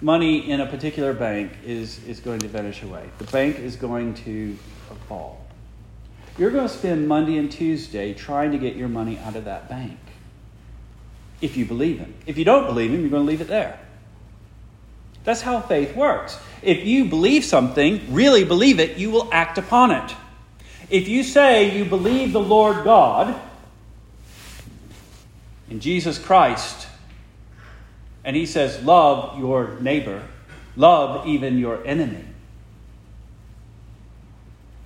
money 0.00 0.50
in 0.50 0.60
a 0.60 0.66
particular 0.66 1.14
bank 1.14 1.52
is, 1.64 2.04
is 2.04 2.20
going 2.20 2.40
to 2.40 2.48
vanish 2.48 2.82
away. 2.82 3.08
The 3.18 3.24
bank 3.24 3.58
is 3.58 3.76
going 3.76 4.14
to 4.14 4.56
fall. 5.08 5.45
You're 6.38 6.50
going 6.50 6.68
to 6.68 6.72
spend 6.72 7.08
Monday 7.08 7.38
and 7.38 7.50
Tuesday 7.50 8.12
trying 8.12 8.52
to 8.52 8.58
get 8.58 8.76
your 8.76 8.88
money 8.88 9.18
out 9.18 9.36
of 9.36 9.46
that 9.46 9.68
bank. 9.68 9.98
If 11.40 11.56
you 11.56 11.64
believe 11.64 11.98
him. 11.98 12.14
If 12.26 12.38
you 12.38 12.44
don't 12.44 12.66
believe 12.66 12.90
him, 12.90 13.00
you're 13.00 13.10
going 13.10 13.24
to 13.24 13.28
leave 13.28 13.40
it 13.40 13.48
there. 13.48 13.78
That's 15.24 15.40
how 15.40 15.60
faith 15.60 15.96
works. 15.96 16.38
If 16.62 16.84
you 16.84 17.06
believe 17.06 17.44
something, 17.44 18.14
really 18.14 18.44
believe 18.44 18.78
it, 18.78 18.96
you 18.96 19.10
will 19.10 19.28
act 19.32 19.58
upon 19.58 19.90
it. 19.90 20.14
If 20.88 21.08
you 21.08 21.24
say 21.24 21.76
you 21.76 21.84
believe 21.84 22.32
the 22.32 22.40
Lord 22.40 22.84
God 22.84 23.38
in 25.68 25.80
Jesus 25.80 26.18
Christ, 26.18 26.86
and 28.24 28.36
he 28.36 28.46
says, 28.46 28.82
Love 28.84 29.38
your 29.38 29.78
neighbor, 29.80 30.22
love 30.76 31.26
even 31.26 31.58
your 31.58 31.84
enemy. 31.84 32.24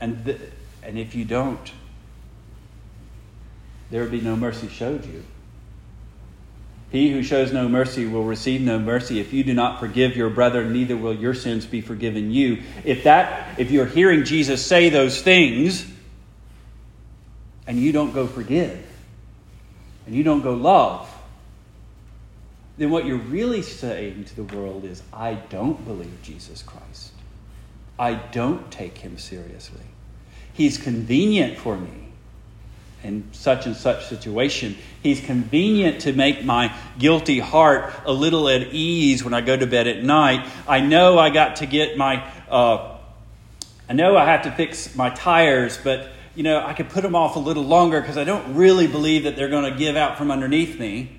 And, 0.01 0.25
the, 0.25 0.39
and 0.83 0.99
if 0.99 1.14
you 1.14 1.25
don't, 1.25 1.73
there 3.90 4.03
will 4.03 4.11
be 4.11 4.21
no 4.21 4.37
mercy 4.37 4.69
showed 4.69 5.05
you. 5.05 5.25
He 6.90 7.12
who 7.12 7.23
shows 7.23 7.53
no 7.53 7.69
mercy 7.69 8.07
will 8.07 8.25
receive 8.25 8.61
no 8.61 8.79
mercy. 8.79 9.21
If 9.21 9.33
you 9.33 9.45
do 9.45 9.55
not 9.55 9.79
forgive 9.79 10.16
your 10.16 10.29
brother, 10.29 10.64
neither 10.64 10.97
will 10.97 11.14
your 11.14 11.35
sins 11.35 11.64
be 11.64 11.81
forgiven 11.81 12.33
you. 12.33 12.62
If 12.85 13.05
that 13.05 13.59
if 13.59 13.71
you're 13.71 13.87
hearing 13.87 14.25
Jesus 14.25 14.64
say 14.64 14.88
those 14.88 15.23
things 15.23 15.87
and 17.66 17.79
you 17.79 17.93
don't 17.93 18.12
go 18.12 18.27
forgive 18.27 18.85
and 20.07 20.14
you 20.16 20.25
don't 20.25 20.43
go 20.43 20.55
love, 20.55 21.09
then 22.77 22.90
what 22.90 23.07
you're 23.07 23.19
really 23.19 23.62
saying 23.62 24.25
to 24.25 24.37
the 24.37 24.57
world 24.57 24.85
is 24.85 25.03
I 25.12 25.35
don't 25.35 25.85
believe 25.85 26.19
Jesus 26.23 26.62
Christ. 26.62 27.12
I 27.99 28.14
don't 28.14 28.69
take 28.73 28.99
him 28.99 29.16
seriously. 29.16 29.83
He's 30.53 30.79
convenient 30.79 31.59
for 31.59 31.77
me 31.77 32.01
in 33.03 33.29
such 33.33 33.67
and 33.67 33.75
such 33.75 34.07
situation. 34.07 34.77
He's 35.03 35.21
convenient 35.21 36.03
to 36.03 36.13
make 36.13 36.45
my 36.45 36.75
guilty 36.99 37.39
heart 37.39 37.93
a 38.05 38.13
little 38.13 38.49
at 38.49 38.69
ease 38.73 39.25
when 39.25 39.33
I 39.33 39.41
go 39.41 39.57
to 39.57 39.67
bed 39.67 39.87
at 39.87 40.03
night. 40.03 40.49
I 40.69 40.81
know 40.81 41.19
I 41.19 41.31
got 41.31 41.57
to 41.57 41.67
get 41.67 41.97
my, 41.97 42.23
uh, 42.51 42.99
I 43.89 43.93
know 43.95 44.17
I 44.17 44.27
have 44.27 44.43
to 44.43 44.53
fix 44.53 44.95
my 44.95 45.11
tires, 45.11 45.79
but 45.83 46.11
you 46.35 46.43
know 46.43 46.65
I 46.65 46.75
could 46.75 46.91
put 46.91 47.03
them 47.03 47.15
off 47.15 47.37
a 47.37 47.41
little 47.41 47.65
longer 47.65 48.01
because 48.01 48.17
I 48.17 48.25
don't 48.25 48.55
really 48.55 48.87
believe 48.87 49.25
that 49.25 49.37
they're 49.37 49.49
going 49.49 49.71
to 49.71 49.79
give 49.79 49.97
out 49.97 50.19
from 50.19 50.31
underneath 50.31 50.79
me. 50.79 51.19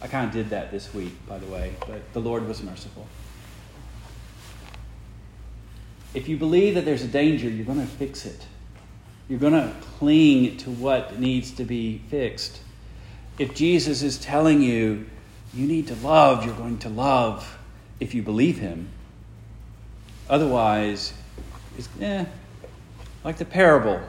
I 0.00 0.06
kind 0.06 0.26
of 0.26 0.32
did 0.32 0.50
that 0.50 0.70
this 0.70 0.92
week, 0.92 1.14
by 1.26 1.38
the 1.38 1.46
way, 1.46 1.74
but 1.86 2.12
the 2.12 2.20
Lord 2.20 2.46
was 2.46 2.62
merciful. 2.62 3.06
If 6.14 6.28
you 6.28 6.36
believe 6.36 6.76
that 6.76 6.84
there's 6.84 7.02
a 7.02 7.08
danger, 7.08 7.48
you're 7.48 7.66
going 7.66 7.80
to 7.80 7.86
fix 7.86 8.24
it. 8.24 8.46
You're 9.28 9.40
going 9.40 9.54
to 9.54 9.74
cling 9.98 10.56
to 10.58 10.70
what 10.70 11.18
needs 11.18 11.50
to 11.52 11.64
be 11.64 11.98
fixed. 12.08 12.60
If 13.38 13.54
Jesus 13.54 14.02
is 14.02 14.16
telling 14.18 14.62
you, 14.62 15.06
you 15.52 15.66
need 15.66 15.88
to 15.88 15.94
love, 15.96 16.46
you're 16.46 16.54
going 16.54 16.78
to 16.78 16.88
love 16.88 17.58
if 17.98 18.14
you 18.14 18.22
believe 18.22 18.58
him. 18.58 18.88
Otherwise, 20.28 21.12
it's 21.76 21.88
eh, 22.00 22.24
like 23.24 23.38
the 23.38 23.44
parable 23.44 24.00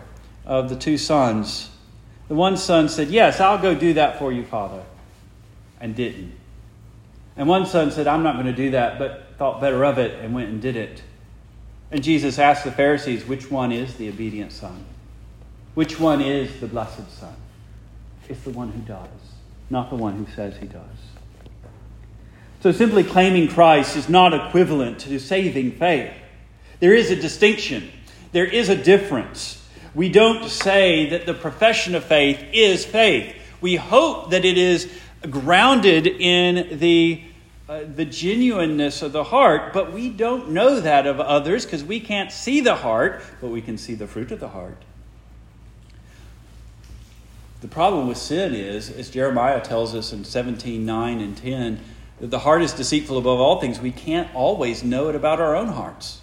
of 0.46 0.70
the 0.70 0.76
two 0.76 0.98
sons. 0.98 1.70
The 2.28 2.36
one 2.36 2.58
son 2.58 2.90
said, 2.90 3.10
Yes, 3.10 3.40
I'll 3.40 3.58
go 3.58 3.76
do 3.76 3.94
that 3.94 4.20
for 4.20 4.32
you, 4.32 4.44
Father, 4.46 4.84
and 5.80 5.96
didn't. 5.96 6.34
And 7.38 7.48
one 7.48 7.66
son 7.66 7.92
said, 7.92 8.08
I'm 8.08 8.24
not 8.24 8.36
going 8.36 8.46
to 8.46 8.54
do 8.54 8.72
that, 8.72 8.98
but 8.98 9.34
thought 9.38 9.60
better 9.60 9.84
of 9.84 9.98
it 9.98 10.20
and 10.24 10.34
went 10.34 10.50
and 10.50 10.62
did 10.62 10.76
it. 10.76 11.02
And 11.92 12.04
Jesus 12.04 12.40
asked 12.40 12.64
the 12.64 12.72
Pharisees, 12.72 13.26
Which 13.26 13.52
one 13.52 13.72
is 13.72 13.96
the 13.96 14.10
obedient 14.10 14.52
son? 14.52 14.86
Which 15.76 16.00
one 16.00 16.22
is 16.22 16.60
the 16.60 16.68
blessed 16.68 17.12
Son? 17.12 17.36
It's 18.28 18.42
the 18.42 18.50
one 18.50 18.72
who 18.72 18.82
does, 18.82 19.08
not 19.70 19.90
the 19.90 19.98
one 19.98 20.16
who 20.16 20.32
says 20.34 20.58
he 20.58 20.68
does. 20.68 20.82
So 22.62 22.72
simply 22.72 23.04
claiming 23.04 23.48
Christ 23.50 23.96
is 23.96 24.10
not 24.10 24.34
equivalent 24.34 25.00
to 25.02 25.20
saving 25.20 25.74
faith. 25.74 26.12
There 26.80 26.96
is 26.96 27.12
a 27.12 27.16
distinction, 27.16 27.92
there 28.32 28.46
is 28.46 28.70
a 28.70 28.76
difference. 28.76 29.62
We 29.94 30.10
don't 30.10 30.50
say 30.50 31.10
that 31.10 31.26
the 31.26 31.34
profession 31.34 31.94
of 31.94 32.04
faith 32.04 32.44
is 32.52 32.86
faith. 32.86 33.36
We 33.62 33.76
hope 33.76 34.32
that 34.32 34.44
it 34.44 34.58
is 34.58 34.92
grounded 35.30 36.08
in 36.08 36.80
the, 36.80 37.24
uh, 37.68 37.82
the 37.96 38.06
genuineness 38.06 39.02
of 39.02 39.12
the 39.12 39.24
heart, 39.24 39.74
but 39.74 39.92
we 39.92 40.10
don't 40.10 40.50
know 40.50 40.80
that 40.80 41.08
of 41.08 41.20
others 41.20 41.66
because 41.66 41.84
we 41.84 42.00
can't 42.00 42.32
see 42.32 42.62
the 42.62 42.76
heart, 42.76 43.24
but 43.42 43.48
we 43.48 43.62
can 43.62 43.78
see 43.78 43.96
the 43.96 44.08
fruit 44.08 44.32
of 44.32 44.40
the 44.40 44.50
heart. 44.50 44.78
The 47.62 47.68
problem 47.68 48.08
with 48.08 48.20
sin 48.20 48.54
is, 48.54 48.92
as 48.92 49.10
Jeremiah 49.10 49.60
tells 49.60 49.96
us 49.96 50.14
in 50.14 50.24
17 50.24 50.86
9 50.86 51.20
and 51.20 51.36
10, 51.36 51.80
that 52.20 52.30
the 52.30 52.40
heart 52.40 52.62
is 52.62 52.74
deceitful 52.74 53.18
above 53.18 53.40
all 53.40 53.60
things. 53.60 53.80
We 53.80 53.92
can't 53.92 54.34
always 54.36 54.84
know 54.84 55.10
it 55.10 55.16
about 55.16 55.42
our 55.42 55.56
own 55.56 55.70
hearts. 55.70 56.22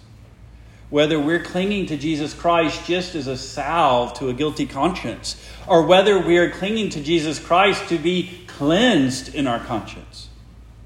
Whether 0.89 1.19
we're 1.19 1.43
clinging 1.43 1.87
to 1.87 1.97
Jesus 1.97 2.33
Christ 2.33 2.85
just 2.85 3.15
as 3.15 3.27
a 3.27 3.35
salve 3.35 4.13
to 4.19 4.29
a 4.29 4.33
guilty 4.33 4.65
conscience, 4.65 5.35
or 5.67 5.85
whether 5.85 6.19
we 6.19 6.37
are 6.37 6.49
clinging 6.49 6.89
to 6.91 7.01
Jesus 7.01 7.39
Christ 7.39 7.89
to 7.89 7.97
be 7.97 8.45
cleansed 8.47 9.35
in 9.35 9.45
our 9.45 9.59
conscience, 9.59 10.29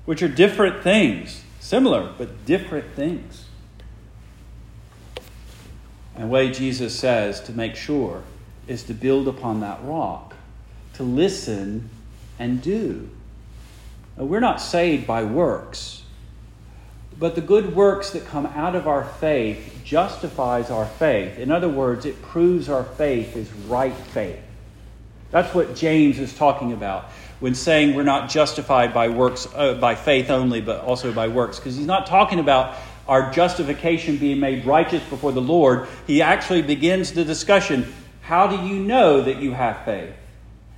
which 0.08 0.24
are 0.24 0.30
different 0.30 0.82
things, 0.82 1.44
similar, 1.60 2.14
but 2.18 2.46
different 2.46 2.96
things. 2.96 3.44
And 6.16 6.24
the 6.24 6.28
way 6.28 6.50
Jesus 6.50 6.98
says 6.98 7.42
to 7.42 7.52
make 7.52 7.76
sure 7.76 8.24
is 8.68 8.84
to 8.84 8.94
build 8.94 9.28
upon 9.28 9.60
that 9.60 9.84
rock 9.84 10.34
to 10.94 11.04
listen 11.04 11.90
and 12.40 12.62
do. 12.62 13.10
Now, 14.18 14.24
we're 14.24 14.40
not 14.40 14.62
saved 14.62 15.06
by 15.06 15.26
works, 15.26 16.04
but 17.20 17.36
the 17.36 17.42
good 17.42 17.76
works 17.76 18.12
that 18.12 18.26
come 18.26 18.46
out 18.46 18.76
of 18.76 18.88
our 18.88 19.04
faith 19.04 19.82
justifies 19.84 20.72
our 20.72 20.86
faith. 20.86 21.38
In 21.38 21.52
other 21.52 21.68
words, 21.68 22.06
it 22.06 22.22
proves 22.22 22.70
our 22.70 22.86
faith 22.86 23.36
is 23.36 23.52
right 23.52 23.94
faith. 23.94 24.40
That's 25.32 25.54
what 25.54 25.76
James 25.76 26.18
is 26.18 26.34
talking 26.34 26.72
about 26.72 27.10
when 27.40 27.54
saying 27.54 27.96
we're 27.96 28.04
not 28.04 28.30
justified 28.30 28.94
by 28.94 29.10
works 29.10 29.48
uh, 29.54 29.76
by 29.76 29.96
faith 29.96 30.30
only, 30.30 30.62
but 30.62 30.82
also 30.82 31.14
by 31.14 31.28
works, 31.28 31.58
because 31.58 31.76
he's 31.76 31.86
not 31.86 32.08
talking 32.08 32.40
about 32.40 32.76
our 33.08 33.32
justification 33.32 34.18
being 34.18 34.40
made 34.40 34.66
righteous 34.66 35.04
before 35.10 35.32
the 35.32 35.42
Lord. 35.42 35.88
He 36.06 36.22
actually 36.22 36.62
begins 36.62 37.14
the 37.14 37.24
discussion. 37.24 37.94
How 38.22 38.48
do 38.48 38.68
you 38.68 38.76
know 38.80 39.22
that 39.22 39.38
you 39.38 39.54
have 39.54 39.86
faith? 39.86 40.14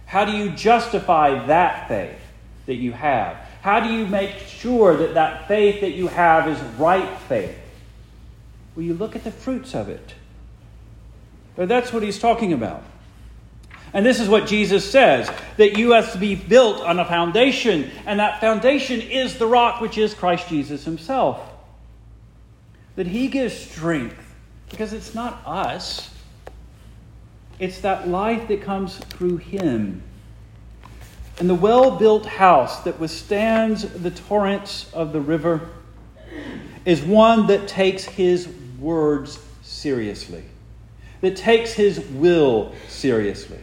How 0.05 0.25
do 0.25 0.33
you 0.33 0.51
justify 0.51 1.45
that 1.47 1.87
faith 1.87 2.19
that 2.65 2.75
you 2.75 2.91
have? 2.91 3.35
How 3.61 3.79
do 3.79 3.91
you 3.91 4.05
make 4.05 4.37
sure 4.37 4.95
that 4.97 5.15
that 5.15 5.47
faith 5.47 5.81
that 5.81 5.91
you 5.91 6.07
have 6.07 6.47
is 6.47 6.59
right 6.77 7.17
faith? 7.21 7.57
Well, 8.75 8.85
you 8.85 8.93
look 8.93 9.15
at 9.15 9.23
the 9.23 9.31
fruits 9.31 9.73
of 9.73 9.89
it. 9.89 10.13
But 11.55 11.67
that's 11.67 11.91
what 11.91 12.03
he's 12.03 12.19
talking 12.19 12.53
about. 12.53 12.83
And 13.93 14.05
this 14.05 14.19
is 14.19 14.29
what 14.29 14.47
Jesus 14.47 14.89
says 14.89 15.29
that 15.57 15.77
you 15.77 15.91
have 15.91 16.11
to 16.11 16.17
be 16.17 16.35
built 16.35 16.81
on 16.81 16.99
a 16.99 17.05
foundation, 17.05 17.89
and 18.05 18.19
that 18.19 18.39
foundation 18.39 19.01
is 19.01 19.37
the 19.37 19.47
rock, 19.47 19.81
which 19.81 19.97
is 19.97 20.13
Christ 20.13 20.47
Jesus 20.47 20.85
himself. 20.85 21.41
That 22.95 23.07
he 23.07 23.27
gives 23.27 23.57
strength, 23.57 24.35
because 24.69 24.93
it's 24.93 25.15
not 25.15 25.41
us, 25.45 26.09
it's 27.59 27.81
that 27.81 28.07
life 28.07 28.47
that 28.47 28.61
comes 28.61 28.97
through 28.97 29.37
Him. 29.37 30.01
And 31.39 31.49
the 31.49 31.55
well 31.55 31.97
built 31.97 32.25
house 32.25 32.81
that 32.83 32.99
withstands 32.99 33.83
the 33.83 34.11
torrents 34.11 34.91
of 34.93 35.13
the 35.13 35.21
river 35.21 35.69
is 36.85 37.01
one 37.01 37.47
that 37.47 37.67
takes 37.67 38.05
His 38.05 38.47
words 38.79 39.39
seriously, 39.61 40.43
that 41.21 41.35
takes 41.35 41.73
His 41.73 41.99
will 41.99 42.73
seriously, 42.87 43.59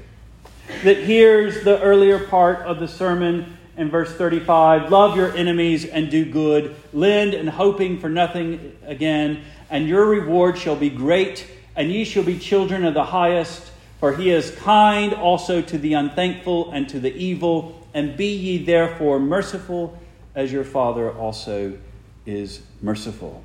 that 0.82 0.98
hears 0.98 1.62
the 1.64 1.80
earlier 1.80 2.18
part 2.18 2.60
of 2.60 2.80
the 2.80 2.88
sermon 2.88 3.56
in 3.76 3.90
verse 3.90 4.12
35 4.14 4.90
love 4.90 5.16
your 5.16 5.32
enemies 5.36 5.84
and 5.84 6.10
do 6.10 6.24
good, 6.24 6.74
lend 6.92 7.34
and 7.34 7.48
hoping 7.48 7.98
for 7.98 8.08
nothing 8.08 8.76
again, 8.84 9.42
and 9.70 9.88
your 9.88 10.06
reward 10.06 10.58
shall 10.58 10.76
be 10.76 10.90
great, 10.90 11.46
and 11.74 11.90
ye 11.90 12.04
shall 12.04 12.22
be 12.22 12.38
children 12.38 12.84
of 12.84 12.94
the 12.94 13.04
highest. 13.04 13.70
For 14.00 14.14
he 14.14 14.30
is 14.30 14.50
kind 14.56 15.14
also 15.14 15.62
to 15.62 15.78
the 15.78 15.94
unthankful 15.94 16.70
and 16.70 16.88
to 16.90 17.00
the 17.00 17.14
evil, 17.14 17.86
and 17.94 18.16
be 18.16 18.28
ye 18.28 18.64
therefore 18.64 19.18
merciful 19.18 19.98
as 20.34 20.52
your 20.52 20.64
Father 20.64 21.10
also 21.10 21.78
is 22.26 22.60
merciful. 22.82 23.42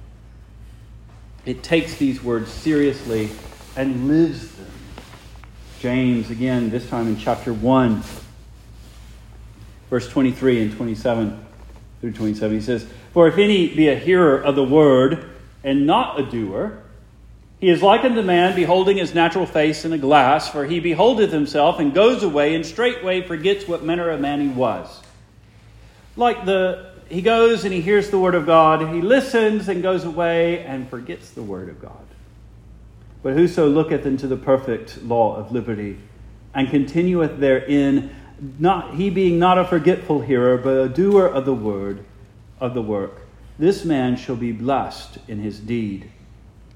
It 1.45 1.63
takes 1.63 1.95
these 1.95 2.21
words 2.21 2.51
seriously 2.51 3.29
and 3.75 4.07
lives 4.07 4.51
them. 4.51 4.60
James, 5.81 6.29
again, 6.29 6.69
this 6.69 6.87
time 6.87 7.07
in 7.07 7.17
chapter 7.17 7.51
1, 7.51 8.03
Verse 9.91 10.07
23 10.07 10.61
and 10.61 10.71
27 10.77 11.45
through 11.99 12.13
27, 12.13 12.55
he 12.55 12.63
says, 12.63 12.87
For 13.11 13.27
if 13.27 13.37
any 13.37 13.67
be 13.67 13.89
a 13.89 13.95
hearer 13.95 14.41
of 14.41 14.55
the 14.55 14.63
word 14.63 15.29
and 15.65 15.85
not 15.85 16.17
a 16.17 16.25
doer, 16.25 16.81
he 17.59 17.67
is 17.67 17.83
like 17.83 18.05
unto 18.05 18.21
man 18.21 18.55
beholding 18.55 18.97
his 18.97 19.13
natural 19.13 19.45
face 19.45 19.83
in 19.83 19.91
a 19.91 19.97
glass, 19.97 20.49
for 20.49 20.65
he 20.65 20.79
beholdeth 20.79 21.31
himself 21.31 21.79
and 21.79 21.93
goes 21.93 22.23
away 22.23 22.55
and 22.55 22.65
straightway 22.65 23.21
forgets 23.21 23.67
what 23.67 23.83
manner 23.83 24.09
of 24.09 24.21
man 24.21 24.39
he 24.39 24.47
was. 24.47 25.01
Like 26.15 26.45
the 26.45 26.91
he 27.09 27.21
goes 27.21 27.65
and 27.65 27.73
he 27.73 27.81
hears 27.81 28.09
the 28.09 28.17
word 28.17 28.35
of 28.35 28.45
God, 28.45 28.81
he 28.93 29.01
listens 29.01 29.67
and 29.67 29.83
goes 29.83 30.05
away 30.05 30.63
and 30.63 30.89
forgets 30.89 31.31
the 31.31 31.43
word 31.43 31.67
of 31.67 31.81
God. 31.81 32.05
But 33.23 33.33
whoso 33.33 33.67
looketh 33.69 34.05
into 34.05 34.27
the 34.27 34.37
perfect 34.37 35.03
law 35.03 35.35
of 35.35 35.51
liberty 35.51 35.99
and 36.53 36.69
continueth 36.69 37.39
therein, 37.39 38.15
not 38.59 38.95
he 38.95 39.09
being 39.09 39.37
not 39.37 39.57
a 39.57 39.65
forgetful 39.65 40.21
hearer, 40.21 40.57
but 40.57 40.77
a 40.77 40.89
doer 40.89 41.27
of 41.27 41.45
the 41.45 41.53
word 41.53 42.03
of 42.59 42.73
the 42.73 42.81
work, 42.81 43.27
this 43.59 43.85
man 43.85 44.15
shall 44.15 44.35
be 44.35 44.51
blessed 44.51 45.17
in 45.27 45.39
his 45.39 45.59
deed. 45.59 46.11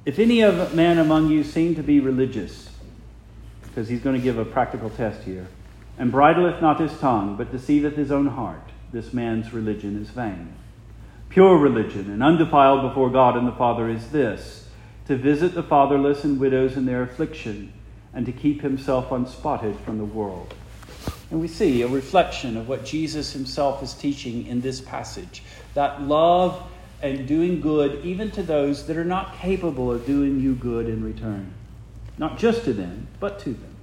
If 0.05 0.19
any 0.19 0.41
of 0.41 0.75
man 0.75 0.99
among 0.99 1.29
you 1.29 1.43
seem 1.43 1.75
to 1.75 1.83
be 1.83 1.99
religious, 1.99 2.69
because 3.63 3.87
he's 3.89 4.01
going 4.01 4.15
to 4.15 4.21
give 4.21 4.37
a 4.37 4.45
practical 4.45 4.89
test 4.89 5.23
here, 5.23 5.47
and 5.97 6.11
bridleth 6.11 6.61
not 6.61 6.79
his 6.79 6.97
tongue, 6.99 7.35
but 7.37 7.51
deceiveth 7.51 7.95
his 7.95 8.11
own 8.11 8.27
heart, 8.27 8.71
this 8.91 9.13
man's 9.13 9.51
religion 9.51 9.99
is 9.99 10.09
vain. 10.09 10.53
Pure 11.29 11.57
religion 11.57 12.11
and 12.11 12.21
undefiled 12.21 12.81
before 12.81 13.09
God 13.09 13.35
and 13.35 13.47
the 13.47 13.51
Father 13.51 13.89
is 13.89 14.11
this 14.11 14.64
to 15.07 15.15
visit 15.15 15.53
the 15.53 15.63
fatherless 15.63 16.23
and 16.23 16.39
widows 16.39 16.77
in 16.77 16.85
their 16.85 17.03
affliction, 17.03 17.71
and 18.13 18.25
to 18.25 18.31
keep 18.31 18.61
himself 18.61 19.11
unspotted 19.11 19.77
from 19.81 19.97
the 19.97 20.05
world. 20.05 20.53
And 21.31 21.41
we 21.41 21.47
see 21.47 21.81
a 21.81 21.87
reflection 21.87 22.55
of 22.55 22.69
what 22.69 22.85
Jesus 22.85 23.33
himself 23.33 23.83
is 23.83 23.93
teaching 23.93 24.47
in 24.47 24.61
this 24.61 24.79
passage 24.79 25.43
that 25.73 26.01
love 26.01 26.63
and 27.01 27.27
doing 27.27 27.59
good 27.59 28.03
even 28.05 28.31
to 28.31 28.43
those 28.43 28.87
that 28.87 28.95
are 28.95 29.05
not 29.05 29.37
capable 29.37 29.91
of 29.91 30.05
doing 30.05 30.39
you 30.39 30.55
good 30.55 30.87
in 30.87 31.03
return. 31.03 31.53
Not 32.17 32.37
just 32.37 32.63
to 32.63 32.73
them, 32.73 33.07
but 33.19 33.39
to 33.39 33.49
them. 33.49 33.75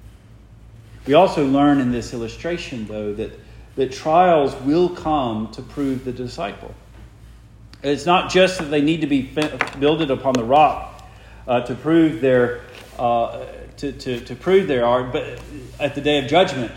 We 1.07 1.15
also 1.15 1.45
learn 1.45 1.81
in 1.81 1.93
this 1.93 2.15
illustration, 2.15 2.87
though, 2.87 3.13
that, 3.15 3.33
that 3.77 3.93
trials 3.93 4.55
will 4.63 4.89
come 4.89 5.51
to 5.53 5.63
prove 5.63 6.05
the 6.05 6.13
disciple. 6.13 6.75
It's 7.83 8.07
not 8.07 8.31
just 8.31 8.59
that 8.59 8.71
they 8.71 8.81
need 8.81 9.01
to 9.01 9.07
be 9.07 9.31
builded 9.79 10.11
upon 10.11 10.35
the 10.35 10.45
rock 10.45 10.92
to 11.47 11.75
prove 11.75 12.21
their 12.21 12.61
uh, 12.99 13.47
to, 13.79 13.93
to, 13.93 14.21
to 14.21 14.37
prove 14.37 14.69
their 14.69 14.85
art, 14.85 15.13
but 15.13 15.41
at 15.81 15.95
the 15.95 16.01
day 16.01 16.19
of 16.19 16.29
judgment, 16.29 16.71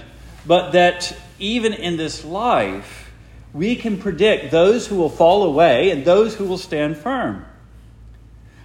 but 0.47 0.71
that 0.71 1.15
even 1.37 1.73
in 1.73 1.97
this 1.97 2.25
life, 2.25 3.11
we 3.53 3.75
can 3.75 3.97
predict 3.99 4.51
those 4.51 4.87
who 4.87 4.95
will 4.95 5.09
fall 5.09 5.43
away 5.43 5.91
and 5.91 6.03
those 6.03 6.35
who 6.35 6.45
will 6.45 6.57
stand 6.57 6.97
firm. 6.97 7.45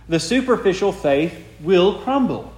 The 0.09 0.19
superficial 0.19 0.93
faith 0.93 1.35
will 1.61 2.01
crumble. 2.01 2.53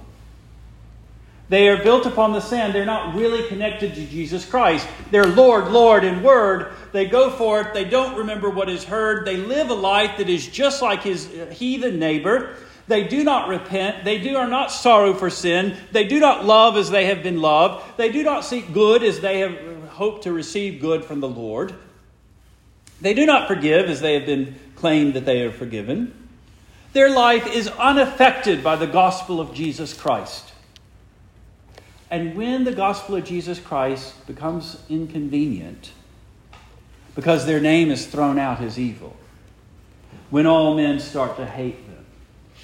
They 1.49 1.67
are 1.69 1.83
built 1.83 2.05
upon 2.05 2.31
the 2.31 2.39
sand. 2.39 2.73
They're 2.73 2.85
not 2.85 3.13
really 3.15 3.47
connected 3.47 3.93
to 3.95 4.05
Jesus 4.05 4.45
Christ. 4.45 4.87
They're 5.11 5.27
Lord, 5.27 5.67
Lord, 5.67 6.03
and 6.03 6.23
Word. 6.23 6.71
They 6.93 7.05
go 7.05 7.29
for 7.29 7.61
it. 7.61 7.73
They 7.73 7.83
don't 7.83 8.17
remember 8.17 8.49
what 8.49 8.69
is 8.69 8.83
heard. 8.83 9.27
They 9.27 9.37
live 9.37 9.69
a 9.69 9.75
life 9.75 10.17
that 10.17 10.29
is 10.29 10.47
just 10.47 10.81
like 10.81 11.03
his 11.03 11.29
heathen 11.51 11.99
neighbor. 11.99 12.55
They 12.87 13.05
do 13.05 13.23
not 13.23 13.47
repent. 13.47 14.03
They 14.03 14.19
do 14.19 14.35
are 14.35 14.47
not 14.47 14.71
sorrow 14.71 15.13
for 15.13 15.29
sin. 15.29 15.77
They 15.91 16.03
do 16.05 16.19
not 16.19 16.45
love 16.45 16.75
as 16.75 16.89
they 16.89 17.05
have 17.05 17.23
been 17.23 17.41
loved. 17.41 17.97
They 17.97 18.11
do 18.11 18.23
not 18.23 18.43
seek 18.43 18.73
good 18.73 19.03
as 19.03 19.21
they 19.21 19.39
have 19.39 19.57
hoped 19.89 20.23
to 20.23 20.33
receive 20.33 20.81
good 20.81 21.05
from 21.05 21.21
the 21.21 21.29
Lord. 21.29 21.73
They 22.99 23.13
do 23.13 23.25
not 23.25 23.47
forgive 23.47 23.89
as 23.89 24.01
they 24.01 24.15
have 24.15 24.25
been 24.25 24.55
claimed 24.75 25.13
that 25.13 25.25
they 25.25 25.41
are 25.43 25.51
forgiven. 25.51 26.13
Their 26.91 27.09
life 27.09 27.47
is 27.47 27.67
unaffected 27.67 28.63
by 28.63 28.75
the 28.75 28.87
gospel 28.87 29.39
of 29.39 29.53
Jesus 29.53 29.93
Christ. 29.93 30.51
And 32.11 32.35
when 32.35 32.63
the 32.63 32.73
gospel 32.73 33.15
of 33.15 33.25
Jesus 33.25 33.59
Christ 33.59 34.27
becomes 34.27 34.77
inconvenient, 34.89 35.91
because 37.15 37.45
their 37.45 37.59
name 37.59 37.89
is 37.89 38.05
thrown 38.05 38.37
out 38.37 38.61
as 38.61 38.77
evil, 38.77 39.15
when 40.29 40.45
all 40.45 40.75
men 40.75 40.99
start 40.99 41.37
to 41.37 41.45
hate 41.45 41.87
them 41.87 41.92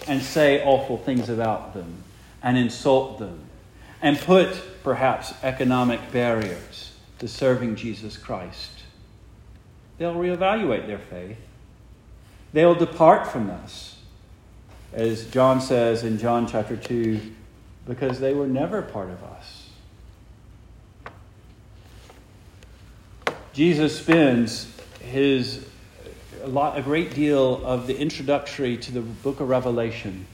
and 0.08 0.22
say 0.22 0.64
awful 0.64 0.98
things 0.98 1.30
about 1.30 1.74
them 1.74 2.04
and 2.42 2.58
insult 2.58 3.20
them 3.20 3.42
and 4.02 4.18
put 4.18 4.84
perhaps 4.84 5.34
economic 5.44 6.12
barriers 6.12 6.94
to 7.20 7.28
serving 7.28 7.76
Jesus 7.76 8.18
Christ, 8.18 8.84
they'll 9.98 10.16
reevaluate 10.16 10.88
their 10.88 11.00
faith. 11.00 11.38
They'll 12.54 12.76
depart 12.76 13.28
from 13.28 13.50
us, 13.50 13.98
as 14.94 15.26
John 15.26 15.62
says 15.62 16.04
in 16.04 16.18
John 16.18 16.48
chapter 16.48 16.76
2, 16.76 17.20
because 17.86 18.20
they 18.20 18.34
were 18.34 18.48
never 18.48 18.82
part 18.82 19.10
of 19.10 19.24
us. 19.24 19.70
Jesus 23.54 24.00
spends 24.00 24.74
his 25.02 25.68
a, 26.42 26.48
lot, 26.48 26.78
a 26.78 26.82
great 26.82 27.14
deal 27.14 27.64
of 27.66 27.88
the 27.88 27.98
introductory 27.98 28.78
to 28.78 28.92
the 28.92 29.02
book 29.02 29.40
of 29.40 29.50
Revelation 29.50 30.26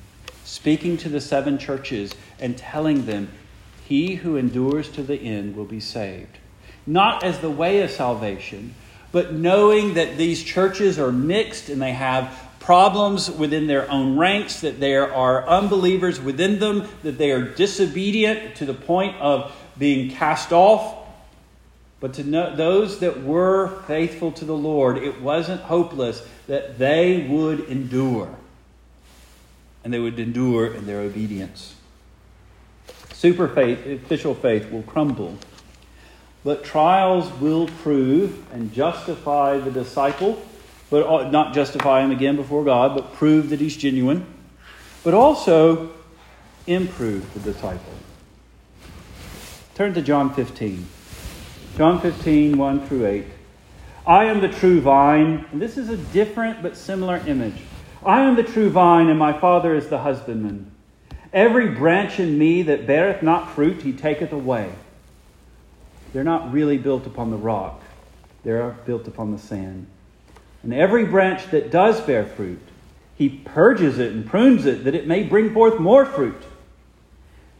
speaking 0.43 0.95
to 0.97 1.09
the 1.09 1.19
seven 1.19 1.57
churches 1.57 2.13
and 2.39 2.57
telling 2.57 3.05
them, 3.05 3.29
He 3.85 4.15
who 4.15 4.37
endures 4.37 4.89
to 4.91 5.03
the 5.03 5.15
end 5.15 5.55
will 5.55 5.65
be 5.65 5.79
saved. 5.79 6.37
Not 6.85 7.23
as 7.23 7.39
the 7.39 7.49
way 7.49 7.81
of 7.81 7.89
salvation, 7.89 8.75
but 9.11 9.33
knowing 9.33 9.95
that 9.95 10.17
these 10.17 10.43
churches 10.43 10.99
are 10.99 11.11
mixed 11.11 11.69
and 11.69 11.81
they 11.81 11.93
have 11.93 12.37
problems 12.59 13.29
within 13.29 13.67
their 13.67 13.89
own 13.89 14.17
ranks, 14.17 14.61
that 14.61 14.79
there 14.79 15.13
are 15.13 15.47
unbelievers 15.47 16.19
within 16.21 16.59
them, 16.59 16.87
that 17.03 17.17
they 17.17 17.31
are 17.31 17.41
disobedient 17.41 18.55
to 18.55 18.65
the 18.65 18.73
point 18.73 19.15
of 19.17 19.55
being 19.77 20.09
cast 20.09 20.51
off. 20.51 21.04
But 22.05 22.13
to 22.13 22.23
know, 22.23 22.55
those 22.55 22.99
that 22.99 23.23
were 23.23 23.81
faithful 23.87 24.31
to 24.33 24.45
the 24.45 24.55
Lord, 24.55 24.99
it 24.99 25.21
wasn't 25.21 25.61
hopeless 25.61 26.23
that 26.45 26.77
they 26.77 27.25
would 27.27 27.61
endure. 27.61 28.29
And 29.83 29.91
they 29.91 29.97
would 29.97 30.19
endure 30.19 30.71
in 30.71 30.85
their 30.85 30.99
obedience. 30.99 31.73
Super 33.11 33.47
faith, 33.47 33.87
official 33.87 34.35
faith, 34.35 34.69
will 34.69 34.83
crumble 34.83 35.39
but 36.43 36.63
trials 36.63 37.33
will 37.41 37.65
prove 37.65 38.45
and 38.53 38.71
justify 38.71 39.57
the 39.57 39.71
disciple, 39.71 40.39
but 40.91 41.31
not 41.31 41.55
justify 41.55 42.03
him 42.03 42.11
again 42.11 42.35
before 42.35 42.63
God, 42.63 42.93
but 42.93 43.13
prove 43.15 43.49
that 43.49 43.59
he's 43.59 43.75
genuine, 43.75 44.27
but 45.03 45.15
also 45.15 45.91
improve 46.67 47.33
the 47.33 47.39
disciple. 47.39 47.93
Turn 49.73 49.95
to 49.95 50.03
John 50.03 50.31
15. 50.35 50.87
John 51.77 51.99
15, 51.99 52.57
1 52.57 52.87
through 52.87 53.05
8. 53.05 53.25
I 54.07 54.25
am 54.25 54.39
the 54.39 54.47
true 54.47 54.79
vine, 54.79 55.45
and 55.51 55.61
this 55.61 55.77
is 55.77 55.89
a 55.89 55.97
different 55.97 56.63
but 56.63 56.77
similar 56.77 57.17
image. 57.27 57.61
I 58.05 58.21
am 58.21 58.35
the 58.35 58.43
true 58.43 58.69
vine, 58.69 59.09
and 59.09 59.19
my 59.19 59.37
Father 59.37 59.75
is 59.75 59.87
the 59.87 59.99
husbandman. 59.99 60.71
Every 61.33 61.69
branch 61.69 62.19
in 62.19 62.37
me 62.37 62.61
that 62.63 62.87
beareth 62.87 63.21
not 63.21 63.51
fruit, 63.51 63.81
he 63.81 63.91
taketh 63.91 64.31
away 64.31 64.71
they're 66.15 66.23
not 66.23 66.53
really 66.53 66.77
built 66.77 67.05
upon 67.05 67.29
the 67.29 67.35
rock, 67.35 67.81
they're 68.45 68.71
built 68.85 69.05
upon 69.05 69.33
the 69.33 69.37
sand. 69.37 69.85
And 70.63 70.73
every 70.73 71.03
branch 71.03 71.51
that 71.51 71.71
does 71.71 71.99
bear 71.99 72.25
fruit, 72.25 72.61
he 73.17 73.27
purges 73.27 73.99
it 73.99 74.13
and 74.13 74.25
prunes 74.25 74.65
it 74.65 74.85
that 74.85 74.95
it 74.95 75.07
may 75.07 75.23
bring 75.23 75.53
forth 75.53 75.77
more 75.77 76.05
fruit. 76.05 76.41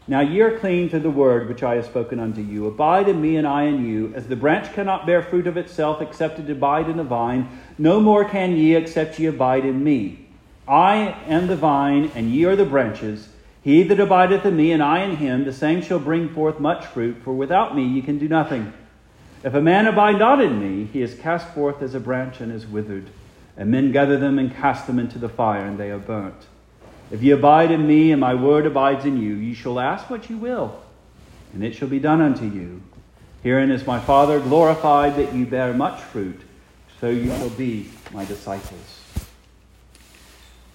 Now 0.08 0.20
ye 0.20 0.40
are 0.40 0.58
clean 0.58 0.88
through 0.88 1.00
the 1.00 1.10
word 1.10 1.48
which 1.48 1.64
I 1.64 1.74
have 1.74 1.86
spoken 1.86 2.20
unto 2.20 2.40
you. 2.40 2.66
Abide 2.66 3.08
in 3.08 3.20
me, 3.20 3.36
and 3.36 3.46
I 3.46 3.64
in 3.64 3.84
you. 3.84 4.12
As 4.14 4.28
the 4.28 4.36
branch 4.36 4.72
cannot 4.72 5.04
bear 5.04 5.20
fruit 5.20 5.48
of 5.48 5.56
itself 5.56 6.00
except 6.00 6.38
it 6.38 6.48
abide 6.48 6.88
in 6.88 6.96
the 6.96 7.02
vine, 7.02 7.48
no 7.76 7.98
more 7.98 8.24
can 8.24 8.56
ye 8.56 8.76
except 8.76 9.18
ye 9.18 9.26
abide 9.26 9.64
in 9.64 9.82
me. 9.82 10.26
I 10.68 11.16
am 11.26 11.48
the 11.48 11.56
vine, 11.56 12.12
and 12.14 12.30
ye 12.30 12.44
are 12.44 12.54
the 12.54 12.64
branches. 12.64 13.28
He 13.62 13.82
that 13.82 13.98
abideth 13.98 14.44
in 14.44 14.56
me, 14.56 14.70
and 14.70 14.80
I 14.80 15.02
in 15.02 15.16
him, 15.16 15.44
the 15.44 15.52
same 15.52 15.82
shall 15.82 15.98
bring 15.98 16.28
forth 16.28 16.60
much 16.60 16.86
fruit, 16.86 17.16
for 17.24 17.32
without 17.32 17.74
me 17.74 17.84
ye 17.84 18.00
can 18.00 18.18
do 18.18 18.28
nothing. 18.28 18.72
If 19.42 19.54
a 19.54 19.60
man 19.60 19.88
abide 19.88 20.20
not 20.20 20.40
in 20.40 20.60
me, 20.60 20.88
he 20.92 21.02
is 21.02 21.14
cast 21.14 21.48
forth 21.48 21.82
as 21.82 21.94
a 21.94 22.00
branch 22.00 22.40
and 22.40 22.52
is 22.52 22.64
withered, 22.64 23.10
and 23.56 23.72
men 23.72 23.90
gather 23.90 24.16
them 24.16 24.38
and 24.38 24.54
cast 24.54 24.86
them 24.86 25.00
into 25.00 25.18
the 25.18 25.28
fire, 25.28 25.64
and 25.64 25.78
they 25.78 25.90
are 25.90 25.98
burnt. 25.98 26.46
If 27.10 27.22
ye 27.22 27.30
abide 27.30 27.70
in 27.70 27.86
me, 27.86 28.10
and 28.12 28.20
my 28.20 28.34
word 28.34 28.66
abides 28.66 29.04
in 29.04 29.20
you, 29.20 29.34
ye 29.34 29.54
shall 29.54 29.78
ask 29.78 30.10
what 30.10 30.28
ye 30.28 30.36
will, 30.36 30.80
and 31.52 31.62
it 31.62 31.74
shall 31.74 31.88
be 31.88 32.00
done 32.00 32.20
unto 32.20 32.44
you. 32.44 32.82
Herein 33.42 33.70
is 33.70 33.86
my 33.86 34.00
Father 34.00 34.40
glorified 34.40 35.16
that 35.16 35.32
ye 35.32 35.44
bear 35.44 35.72
much 35.72 36.00
fruit, 36.00 36.40
so 37.00 37.08
you 37.08 37.28
shall 37.28 37.50
be 37.50 37.88
my 38.12 38.24
disciples. 38.24 39.02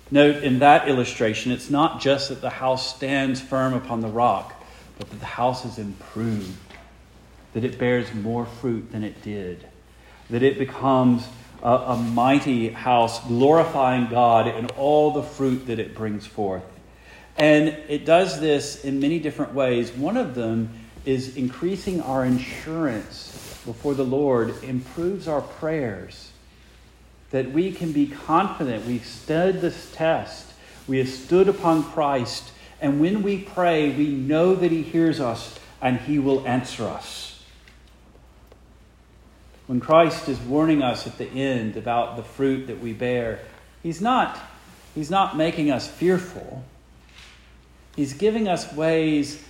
Note 0.09 0.43
in 0.43 0.59
that 0.59 0.87
illustration, 0.87 1.51
it's 1.51 1.69
not 1.69 1.99
just 1.99 2.29
that 2.29 2.41
the 2.41 2.49
house 2.49 2.95
stands 2.95 3.41
firm 3.41 3.73
upon 3.73 4.01
the 4.01 4.07
rock, 4.07 4.53
but 4.97 5.09
that 5.09 5.19
the 5.19 5.25
house 5.25 5.65
is 5.65 5.77
improved, 5.79 6.73
that 7.53 7.63
it 7.63 7.77
bears 7.77 8.13
more 8.13 8.45
fruit 8.45 8.91
than 8.91 9.03
it 9.03 9.21
did, 9.21 9.65
that 10.29 10.43
it 10.43 10.57
becomes 10.57 11.27
a, 11.61 11.73
a 11.73 11.97
mighty 11.97 12.69
house, 12.69 13.25
glorifying 13.27 14.07
God 14.07 14.47
in 14.47 14.67
all 14.71 15.11
the 15.11 15.23
fruit 15.23 15.67
that 15.67 15.79
it 15.79 15.95
brings 15.95 16.25
forth. 16.25 16.63
And 17.37 17.69
it 17.87 18.05
does 18.05 18.39
this 18.39 18.83
in 18.83 18.99
many 18.99 19.19
different 19.19 19.53
ways. 19.53 19.91
One 19.91 20.17
of 20.17 20.35
them 20.35 20.69
is 21.05 21.35
increasing 21.37 22.01
our 22.01 22.25
insurance 22.25 23.61
before 23.65 23.93
the 23.93 24.05
Lord, 24.05 24.63
improves 24.63 25.27
our 25.27 25.41
prayers, 25.41 26.31
that 27.31 27.51
we 27.51 27.71
can 27.71 27.91
be 27.91 28.07
confident 28.07 28.85
we've 28.85 29.05
stood 29.05 29.61
this 29.61 29.91
test, 29.93 30.47
we 30.87 30.97
have 30.97 31.09
stood 31.09 31.47
upon 31.47 31.83
Christ, 31.83 32.51
and 32.81 32.99
when 32.99 33.21
we 33.21 33.37
pray, 33.37 33.89
we 33.95 34.07
know 34.07 34.55
that 34.55 34.71
He 34.71 34.81
hears 34.81 35.19
us 35.19 35.59
and 35.81 35.99
He 35.99 36.19
will 36.19 36.45
answer 36.47 36.87
us. 36.87 37.30
When 39.71 39.79
Christ 39.79 40.27
is 40.27 40.37
warning 40.37 40.83
us 40.83 41.07
at 41.07 41.17
the 41.17 41.29
end 41.29 41.77
about 41.77 42.17
the 42.17 42.23
fruit 42.23 42.67
that 42.67 42.81
we 42.81 42.91
bear, 42.91 43.39
He's 43.81 44.01
not, 44.01 44.37
he's 44.93 45.09
not 45.09 45.37
making 45.37 45.71
us 45.71 45.87
fearful. 45.87 46.65
He's 47.95 48.11
giving 48.11 48.49
us 48.49 48.73
ways, 48.73 49.41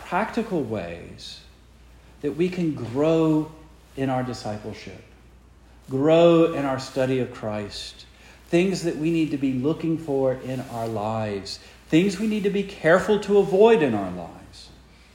practical 0.00 0.64
ways, 0.64 1.42
that 2.22 2.32
we 2.32 2.48
can 2.48 2.74
grow 2.74 3.52
in 3.96 4.10
our 4.10 4.24
discipleship, 4.24 5.00
grow 5.88 6.54
in 6.54 6.64
our 6.64 6.80
study 6.80 7.20
of 7.20 7.32
Christ, 7.32 8.04
things 8.48 8.82
that 8.82 8.96
we 8.96 9.12
need 9.12 9.30
to 9.30 9.38
be 9.38 9.52
looking 9.52 9.96
for 9.96 10.32
in 10.32 10.58
our 10.72 10.88
lives, 10.88 11.60
things 11.86 12.18
we 12.18 12.26
need 12.26 12.42
to 12.42 12.50
be 12.50 12.64
careful 12.64 13.20
to 13.20 13.38
avoid 13.38 13.82
in 13.82 13.94
our 13.94 14.10
lives. 14.10 14.70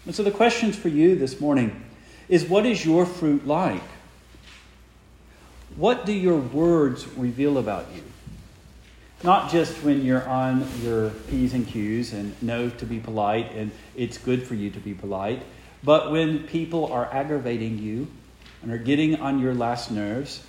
And 0.06 0.16
so 0.16 0.24
the 0.24 0.32
questions 0.32 0.78
for 0.78 0.88
you 0.88 1.18
this 1.18 1.42
morning 1.42 1.84
is 2.30 2.46
what 2.46 2.66
is 2.66 2.86
your 2.86 3.06
fruit 3.06 3.46
like? 3.46 3.84
What 5.76 6.06
do 6.06 6.14
your 6.14 6.38
words 6.38 7.08
reveal 7.18 7.58
about 7.58 7.88
you? 7.96 8.04
Not 9.24 9.52
just 9.52 9.84
when 9.84 10.06
you're 10.06 10.28
on 10.28 10.68
your 10.84 11.10
P's 11.30 11.54
and 11.54 11.66
Q's 11.66 12.14
and 12.14 12.40
know 12.44 12.70
to 12.70 12.86
be 12.86 13.00
polite 13.00 13.52
and 13.56 13.72
it's 13.96 14.18
good 14.18 14.44
for 14.44 14.54
you 14.54 14.70
to 14.70 14.80
be 14.80 14.94
polite, 14.94 15.42
but 15.84 16.12
when 16.12 16.46
people 16.46 16.92
are 16.92 17.12
aggravating 17.12 17.80
you 17.80 18.08
and 18.62 18.72
are 18.72 18.78
getting 18.78 19.20
on 19.20 19.40
your 19.40 19.56
last 19.56 19.90
nerves, 19.90 20.46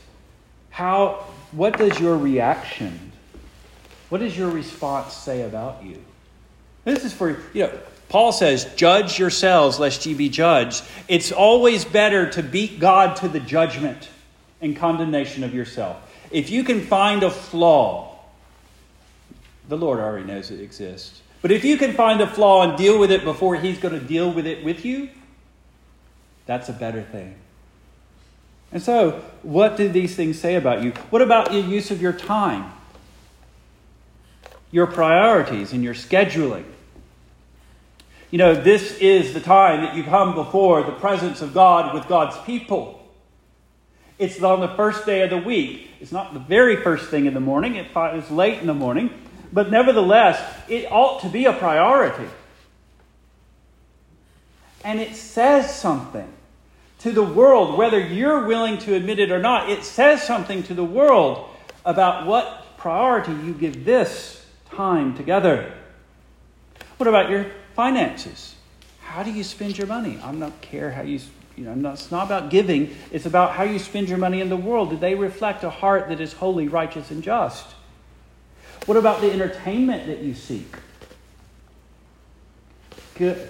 how 0.70 1.24
what 1.52 1.78
does 1.78 1.98
your 1.98 2.18
reaction, 2.18 3.12
what 4.10 4.18
does 4.18 4.36
your 4.36 4.50
response 4.50 5.14
say 5.14 5.42
about 5.42 5.82
you? 5.84 6.02
This 6.84 7.04
is 7.04 7.14
for, 7.14 7.38
you 7.54 7.62
know, 7.62 7.78
Paul 8.10 8.32
says, 8.32 8.66
Judge 8.74 9.18
yourselves, 9.18 9.78
lest 9.80 10.04
ye 10.04 10.12
be 10.12 10.28
judged. 10.28 10.84
It's 11.08 11.32
always 11.32 11.86
better 11.86 12.28
to 12.30 12.42
beat 12.42 12.78
God 12.78 13.16
to 13.16 13.28
the 13.28 13.40
judgment 13.40 14.10
and 14.64 14.74
condemnation 14.74 15.44
of 15.44 15.54
yourself. 15.54 15.98
If 16.30 16.50
you 16.50 16.64
can 16.64 16.80
find 16.80 17.22
a 17.22 17.30
flaw, 17.30 18.18
the 19.68 19.76
Lord 19.76 20.00
already 20.00 20.24
knows 20.24 20.50
it 20.50 20.60
exists. 20.60 21.20
But 21.42 21.52
if 21.52 21.64
you 21.64 21.76
can 21.76 21.92
find 21.92 22.20
a 22.22 22.26
flaw 22.26 22.62
and 22.62 22.76
deal 22.76 22.98
with 22.98 23.10
it 23.10 23.24
before 23.24 23.56
He's 23.56 23.78
going 23.78 23.98
to 23.98 24.04
deal 24.04 24.32
with 24.32 24.46
it 24.46 24.64
with 24.64 24.84
you, 24.84 25.10
that's 26.46 26.70
a 26.70 26.72
better 26.72 27.02
thing. 27.02 27.34
And 28.72 28.82
so, 28.82 29.22
what 29.42 29.76
do 29.76 29.88
these 29.88 30.16
things 30.16 30.38
say 30.38 30.56
about 30.56 30.82
you? 30.82 30.92
What 31.10 31.20
about 31.20 31.52
your 31.52 31.62
use 31.62 31.90
of 31.90 32.00
your 32.00 32.14
time? 32.14 32.72
Your 34.72 34.86
priorities 34.86 35.72
and 35.72 35.84
your 35.84 35.94
scheduling? 35.94 36.64
You 38.30 38.38
know, 38.38 38.54
this 38.54 38.96
is 38.98 39.34
the 39.34 39.40
time 39.40 39.82
that 39.82 39.94
you 39.94 40.02
come 40.02 40.34
before 40.34 40.82
the 40.82 40.92
presence 40.92 41.42
of 41.42 41.52
God 41.52 41.94
with 41.94 42.08
God's 42.08 42.36
people. 42.44 43.03
It's 44.18 44.42
on 44.42 44.60
the 44.60 44.68
first 44.76 45.06
day 45.06 45.22
of 45.22 45.30
the 45.30 45.38
week. 45.38 45.90
It's 46.00 46.12
not 46.12 46.34
the 46.34 46.40
very 46.40 46.76
first 46.76 47.10
thing 47.10 47.26
in 47.26 47.34
the 47.34 47.40
morning, 47.40 47.76
it's 47.76 48.30
late 48.30 48.58
in 48.58 48.66
the 48.66 48.74
morning, 48.74 49.10
but 49.52 49.70
nevertheless, 49.70 50.40
it 50.68 50.90
ought 50.90 51.22
to 51.22 51.28
be 51.28 51.46
a 51.46 51.52
priority. 51.52 52.28
And 54.84 55.00
it 55.00 55.16
says 55.16 55.74
something 55.74 56.30
to 57.00 57.12
the 57.12 57.22
world, 57.22 57.76
whether 57.76 57.98
you're 57.98 58.46
willing 58.46 58.78
to 58.78 58.94
admit 58.94 59.18
it 59.18 59.30
or 59.30 59.38
not. 59.38 59.70
It 59.70 59.84
says 59.84 60.22
something 60.22 60.62
to 60.64 60.74
the 60.74 60.84
world 60.84 61.48
about 61.84 62.26
what 62.26 62.76
priority 62.76 63.32
you 63.32 63.54
give 63.54 63.84
this 63.84 64.44
time 64.70 65.16
together. 65.16 65.72
What 66.98 67.08
about 67.08 67.30
your 67.30 67.46
finances? 67.74 68.54
How 69.02 69.22
do 69.22 69.30
you 69.30 69.44
spend 69.44 69.78
your 69.78 69.86
money? 69.86 70.18
I 70.22 70.32
don't 70.32 70.60
care 70.60 70.90
how 70.90 71.02
you 71.02 71.20
you 71.56 71.64
know, 71.64 71.92
it's 71.92 72.10
not 72.10 72.26
about 72.26 72.50
giving, 72.50 72.94
it's 73.12 73.26
about 73.26 73.52
how 73.52 73.62
you 73.62 73.78
spend 73.78 74.08
your 74.08 74.18
money 74.18 74.40
in 74.40 74.48
the 74.48 74.56
world. 74.56 74.90
Do 74.90 74.96
they 74.96 75.14
reflect 75.14 75.62
a 75.62 75.70
heart 75.70 76.08
that 76.08 76.20
is 76.20 76.32
holy, 76.32 76.68
righteous, 76.68 77.10
and 77.10 77.22
just? 77.22 77.66
What 78.86 78.96
about 78.96 79.20
the 79.20 79.30
entertainment 79.30 80.06
that 80.08 80.18
you 80.18 80.34
seek? 80.34 80.66
Good. 83.14 83.48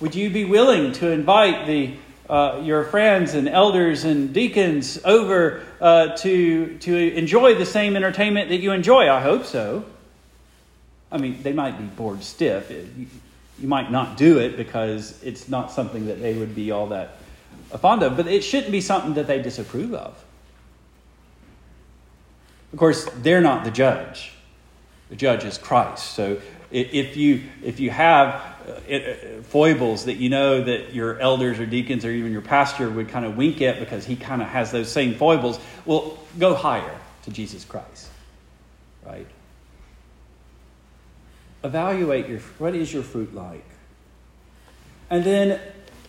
Would 0.00 0.14
you 0.14 0.30
be 0.30 0.44
willing 0.44 0.92
to 0.94 1.10
invite 1.10 1.66
the, 1.66 1.94
uh, 2.28 2.60
your 2.64 2.84
friends 2.84 3.34
and 3.34 3.48
elders 3.48 4.04
and 4.04 4.32
deacons 4.32 4.98
over 5.04 5.62
uh, 5.80 6.16
to, 6.18 6.76
to 6.78 7.14
enjoy 7.14 7.54
the 7.54 7.66
same 7.66 7.96
entertainment 7.96 8.48
that 8.48 8.58
you 8.58 8.72
enjoy? 8.72 9.08
I 9.08 9.20
hope 9.20 9.44
so. 9.44 9.84
I 11.10 11.18
mean, 11.18 11.42
they 11.42 11.52
might 11.52 11.78
be 11.78 11.84
bored 11.84 12.22
stiff. 12.22 12.70
You, 12.70 13.06
you 13.60 13.68
might 13.68 13.90
not 13.90 14.16
do 14.16 14.38
it 14.38 14.56
because 14.56 15.22
it's 15.22 15.48
not 15.48 15.70
something 15.70 16.06
that 16.06 16.20
they 16.20 16.34
would 16.34 16.54
be 16.54 16.70
all 16.70 16.88
that 16.88 17.17
fond 17.76 18.02
of, 18.02 18.16
but 18.16 18.26
it 18.26 18.42
shouldn't 18.42 18.72
be 18.72 18.80
something 18.80 19.14
that 19.14 19.26
they 19.26 19.42
disapprove 19.42 19.92
of. 19.92 20.24
Of 22.72 22.78
course, 22.78 23.08
they're 23.16 23.42
not 23.42 23.64
the 23.64 23.70
judge. 23.70 24.32
The 25.10 25.16
judge 25.16 25.44
is 25.44 25.58
Christ. 25.58 26.12
So 26.12 26.40
if 26.70 27.16
you 27.16 27.42
if 27.62 27.80
you 27.80 27.90
have 27.90 28.34
uh, 28.68 28.94
uh, 28.94 29.14
foibles 29.42 30.04
that 30.04 30.14
you 30.14 30.28
know 30.28 30.62
that 30.62 30.94
your 30.94 31.18
elders 31.18 31.58
or 31.58 31.66
deacons 31.66 32.04
or 32.04 32.10
even 32.10 32.32
your 32.32 32.42
pastor 32.42 32.90
would 32.90 33.08
kind 33.08 33.24
of 33.24 33.36
wink 33.36 33.62
at 33.62 33.80
because 33.80 34.04
he 34.04 34.16
kind 34.16 34.42
of 34.42 34.48
has 34.48 34.70
those 34.70 34.90
same 34.90 35.14
foibles, 35.14 35.58
well, 35.86 36.18
go 36.38 36.54
higher 36.54 36.98
to 37.24 37.30
Jesus 37.30 37.64
Christ. 37.64 38.08
Right? 39.04 39.26
Evaluate 41.64 42.28
your 42.28 42.40
what 42.58 42.74
is 42.74 42.92
your 42.92 43.02
fruit 43.02 43.34
like? 43.34 43.64
And 45.10 45.24
then 45.24 45.58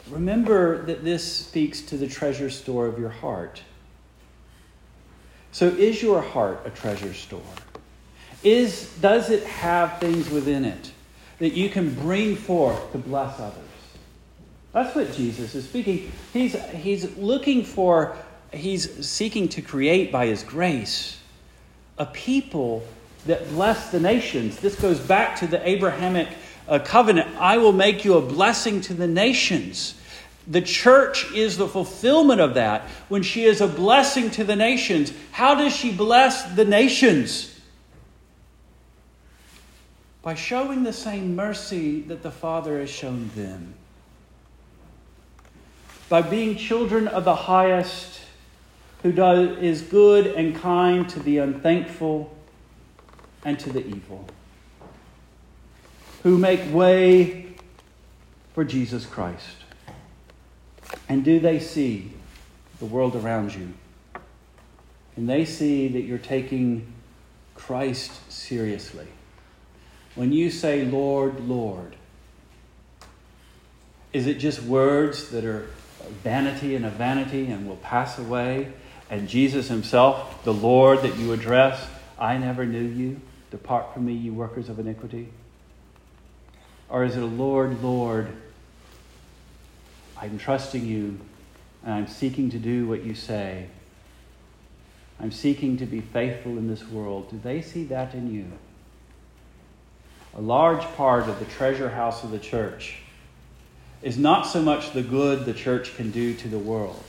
remember 0.10 0.84
that 0.84 1.04
this 1.04 1.24
speaks 1.24 1.82
to 1.82 1.98
the 1.98 2.08
treasure 2.08 2.50
store 2.50 2.88
of 2.88 3.00
your 3.00 3.10
heart. 3.10 3.62
So, 5.52 5.68
is 5.68 6.02
your 6.02 6.22
heart 6.22 6.62
a 6.66 6.70
treasure 6.70 7.14
store? 7.14 7.42
Is, 8.44 8.94
does 9.02 9.30
it 9.30 9.44
have 9.44 10.00
things 10.00 10.30
within 10.30 10.64
it 10.64 10.92
that 11.40 11.54
you 11.54 11.70
can 11.70 11.94
bring 11.94 12.36
forth 12.36 12.92
to 12.92 12.98
bless 12.98 13.40
others? 13.40 13.64
That's 14.72 14.96
what 14.96 15.14
Jesus 15.14 15.56
is 15.56 15.68
speaking. 15.68 16.12
He's, 16.32 16.54
he's 16.70 17.18
looking 17.18 17.64
for, 17.64 18.16
he's 18.54 19.08
seeking 19.08 19.50
to 19.50 19.62
create 19.62 20.12
by 20.12 20.28
his 20.28 20.44
grace 20.44 21.20
a 21.98 22.06
people 22.06 22.84
that 23.26 23.50
bless 23.50 23.92
the 23.92 24.00
nations. 24.00 24.60
This 24.60 24.76
goes 24.76 25.00
back 25.00 25.38
to 25.40 25.48
the 25.48 25.68
Abrahamic 25.68 26.30
uh, 26.68 26.80
covenant. 26.80 27.36
I 27.38 27.58
will 27.58 27.74
make 27.74 28.06
you 28.06 28.16
a 28.16 28.22
blessing 28.22 28.80
to 28.82 28.94
the 28.94 29.08
nations. 29.08 29.96
The 30.48 30.62
church 30.62 31.32
is 31.32 31.58
the 31.58 31.68
fulfillment 31.68 32.42
of 32.42 32.56
that 32.56 32.84
when 33.08 33.22
she 33.22 33.44
is 33.44 33.62
a 33.62 33.68
blessing 33.68 34.32
to 34.32 34.44
the 34.44 34.56
nations. 34.56 35.14
How 35.32 35.56
does 35.56 35.76
she 35.76 35.92
bless 35.92 36.44
the 36.56 36.66
nations? 36.66 37.60
By 40.22 40.36
showing 40.36 40.84
the 40.84 40.94
same 40.94 41.36
mercy 41.36 42.02
that 42.02 42.24
the 42.24 42.32
Father 42.32 42.80
has 42.80 42.90
shown 42.90 43.30
them. 43.36 43.74
By 46.10 46.24
being 46.24 46.56
children 46.58 47.08
of 47.08 47.24
the 47.24 47.36
highest, 47.36 48.20
who 49.04 49.12
does, 49.12 49.58
is 49.60 49.82
good 49.82 50.28
and 50.28 50.56
kind 50.56 51.08
to 51.10 51.20
the 51.20 51.38
unthankful 51.38 52.36
and 53.46 53.60
to 53.60 53.72
the 53.72 53.86
evil, 53.86 54.26
who 56.24 56.38
make 56.38 56.74
way 56.74 57.54
for 58.54 58.66
Jesus 58.66 59.06
Christ. 59.06 59.56
And 61.08 61.24
do 61.24 61.40
they 61.40 61.60
see 61.60 62.12
the 62.80 62.86
world 62.86 63.16
around 63.16 63.54
you? 63.54 63.74
And 65.16 65.28
they 65.28 65.46
see 65.46 65.88
that 65.90 66.02
you're 66.02 66.18
taking 66.18 66.94
Christ 67.56 68.32
seriously? 68.32 69.08
When 70.16 70.32
you 70.32 70.50
say, 70.50 70.86
Lord, 70.86 71.42
Lord, 71.42 71.96
is 74.12 74.28
it 74.28 74.36
just 74.36 74.64
words 74.64 75.30
that 75.30 75.46
are 75.46 75.68
vanity 76.24 76.76
and 76.76 76.86
a 76.86 76.90
vanity 76.90 77.48
and 77.48 77.68
will 77.68 77.78
pass 77.78 78.18
away? 78.18 78.72
And 79.10 79.28
Jesus 79.28 79.68
Himself, 79.68 80.44
the 80.44 80.54
Lord 80.54 81.02
that 81.02 81.18
you 81.18 81.34
address, 81.34 81.86
I 82.18 82.38
never 82.38 82.66
knew 82.66 82.84
you. 82.84 83.22
Depart 83.52 83.94
from 83.94 84.06
me, 84.06 84.14
you 84.14 84.34
workers 84.34 84.70
of 84.70 84.80
iniquity. 84.80 85.30
Or 86.90 87.04
is 87.04 87.16
it 87.16 87.24
a 87.24 87.28
Lord, 87.28 87.84
Lord, 87.84 88.32
I'm 90.22 90.38
trusting 90.38 90.86
you 90.86 91.20
and 91.84 91.94
I'm 91.94 92.08
seeking 92.08 92.50
to 92.52 92.60
do 92.60 92.88
what 92.88 93.04
you 93.04 93.16
say. 93.16 93.68
I'm 95.20 95.32
seeking 95.32 95.78
to 95.78 95.86
be 95.86 96.02
faithful 96.02 96.58
in 96.58 96.68
this 96.68 96.88
world. 96.88 97.30
Do 97.30 97.40
they 97.42 97.62
see 97.62 97.86
that 97.86 98.14
in 98.14 98.34
you? 98.34 98.46
A 100.36 100.42
large 100.42 100.84
part 100.96 101.28
of 101.28 101.40
the 101.40 101.46
treasure 101.46 101.90
house 101.90 102.24
of 102.24 102.32
the 102.32 102.40
church 102.40 103.00
is 104.02 104.18
not 104.18 104.44
so 104.44 104.62
much 104.62 104.94
the 104.94 105.02
good 105.02 105.46
the 105.46 105.54
church 105.54 105.96
can 105.96 106.12
do 106.12 106.34
to 106.36 106.48
the 106.48 106.60
world, 106.60 107.04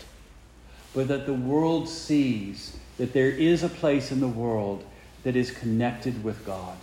but 0.95 1.09
that 1.09 1.27
the 1.27 1.35
world 1.35 1.89
sees 1.89 2.77
that 2.97 3.13
there 3.13 3.31
is 3.31 3.63
a 3.63 3.69
place 3.69 4.11
in 4.11 4.21
the 4.21 4.29
world 4.29 4.85
that 5.23 5.37
is 5.37 5.51
connected 5.51 6.25
with 6.25 6.45
God, 6.45 6.77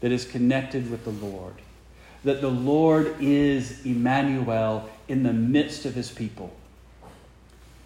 that 0.00 0.12
is 0.12 0.24
connected 0.24 0.90
with 0.90 1.04
the 1.04 1.10
Lord, 1.10 1.54
that 2.24 2.40
the 2.40 2.50
Lord 2.50 3.16
is 3.20 3.84
Emmanuel 3.84 4.88
in 5.06 5.22
the 5.22 5.32
midst 5.32 5.84
of 5.84 5.94
his 5.94 6.10
people. 6.10 6.54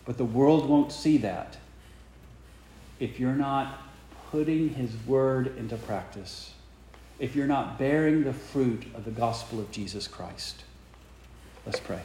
But 0.04 0.18
the 0.18 0.24
world 0.24 0.68
won't 0.68 0.92
see 0.92 1.18
that 1.18 1.56
if 2.98 3.20
you're 3.20 3.34
not 3.34 3.78
putting 4.30 4.70
his 4.70 4.90
word 5.06 5.56
into 5.58 5.76
practice, 5.76 6.52
if 7.18 7.36
you're 7.36 7.46
not 7.46 7.78
bearing 7.78 8.24
the 8.24 8.32
fruit 8.32 8.84
of 8.94 9.04
the 9.04 9.10
gospel 9.10 9.60
of 9.60 9.70
Jesus 9.70 10.08
Christ. 10.08 10.64
Let's 11.66 11.80
pray. 11.80 12.00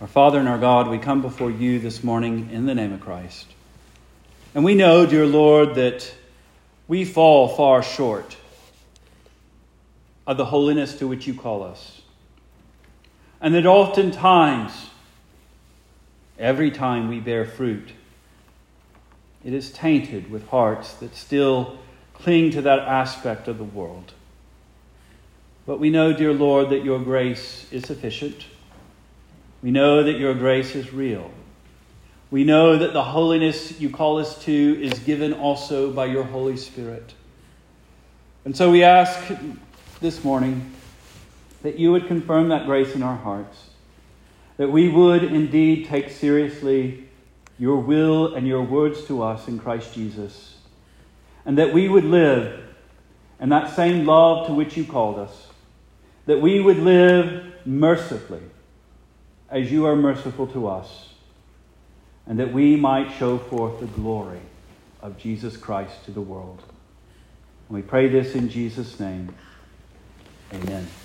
Our 0.00 0.06
Father 0.06 0.38
and 0.38 0.48
our 0.48 0.58
God, 0.58 0.88
we 0.88 0.98
come 0.98 1.22
before 1.22 1.50
you 1.50 1.78
this 1.78 2.04
morning 2.04 2.50
in 2.52 2.66
the 2.66 2.74
name 2.74 2.92
of 2.92 3.00
Christ. 3.00 3.46
And 4.54 4.64
we 4.64 4.74
know, 4.74 5.06
dear 5.06 5.26
Lord, 5.26 5.76
that 5.76 6.12
we 6.86 7.04
fall 7.04 7.48
far 7.48 7.82
short 7.82 8.36
of 10.26 10.36
the 10.36 10.46
holiness 10.46 10.96
to 10.98 11.08
which 11.08 11.26
you 11.26 11.34
call 11.34 11.62
us. 11.62 12.02
And 13.40 13.54
that 13.54 13.66
oftentimes, 13.66 14.90
every 16.38 16.70
time 16.70 17.08
we 17.08 17.18
bear 17.18 17.44
fruit, 17.44 17.92
it 19.44 19.52
is 19.52 19.72
tainted 19.72 20.30
with 20.30 20.46
hearts 20.48 20.94
that 20.94 21.16
still 21.16 21.78
cling 22.14 22.52
to 22.52 22.62
that 22.62 22.80
aspect 22.80 23.48
of 23.48 23.58
the 23.58 23.64
world. 23.64 24.12
But 25.66 25.80
we 25.80 25.90
know, 25.90 26.12
dear 26.12 26.32
Lord, 26.32 26.70
that 26.70 26.84
your 26.84 27.00
grace 27.00 27.66
is 27.72 27.84
sufficient. 27.84 28.46
We 29.62 29.70
know 29.70 30.02
that 30.02 30.18
your 30.18 30.34
grace 30.34 30.74
is 30.74 30.92
real. 30.92 31.30
We 32.30 32.44
know 32.44 32.78
that 32.78 32.92
the 32.92 33.02
holiness 33.02 33.80
you 33.80 33.90
call 33.90 34.18
us 34.18 34.42
to 34.44 34.82
is 34.82 34.98
given 35.00 35.32
also 35.32 35.92
by 35.92 36.06
your 36.06 36.24
Holy 36.24 36.56
Spirit. 36.56 37.14
And 38.44 38.56
so 38.56 38.70
we 38.70 38.82
ask 38.82 39.20
this 40.02 40.24
morning 40.24 40.72
that 41.62 41.78
you 41.78 41.92
would 41.92 42.08
confirm 42.08 42.48
that 42.48 42.66
grace 42.66 42.94
in 42.94 43.02
our 43.04 43.16
hearts, 43.16 43.70
that 44.56 44.70
we 44.70 44.88
would 44.88 45.22
indeed 45.22 45.86
take 45.86 46.10
seriously 46.10 47.08
your 47.56 47.78
will 47.78 48.34
and 48.34 48.46
your 48.46 48.62
words 48.62 49.04
to 49.04 49.22
us 49.22 49.46
in 49.46 49.60
Christ 49.60 49.94
Jesus, 49.94 50.56
and 51.44 51.56
that 51.56 51.72
we 51.72 51.88
would 51.88 52.04
live 52.04 52.64
in 53.40 53.48
that 53.50 53.74
same 53.74 54.04
love 54.04 54.48
to 54.48 54.52
which 54.52 54.76
you 54.76 54.84
called 54.84 55.18
us, 55.18 55.46
that 56.26 56.40
we 56.40 56.58
would 56.60 56.78
live 56.78 57.52
mercifully 57.64 58.42
as 59.50 59.70
you 59.70 59.86
are 59.86 59.94
merciful 59.94 60.48
to 60.48 60.66
us, 60.66 61.10
and 62.26 62.40
that 62.40 62.52
we 62.52 62.74
might 62.74 63.12
show 63.18 63.38
forth 63.38 63.78
the 63.78 63.86
glory 63.86 64.40
of 65.00 65.16
Jesus 65.18 65.56
Christ 65.56 66.04
to 66.06 66.10
the 66.10 66.20
world. 66.20 66.62
And 67.68 67.76
we 67.76 67.82
pray 67.82 68.08
this 68.08 68.34
in 68.34 68.48
Jesus' 68.48 68.98
name. 68.98 69.34
Amen. 70.54 71.01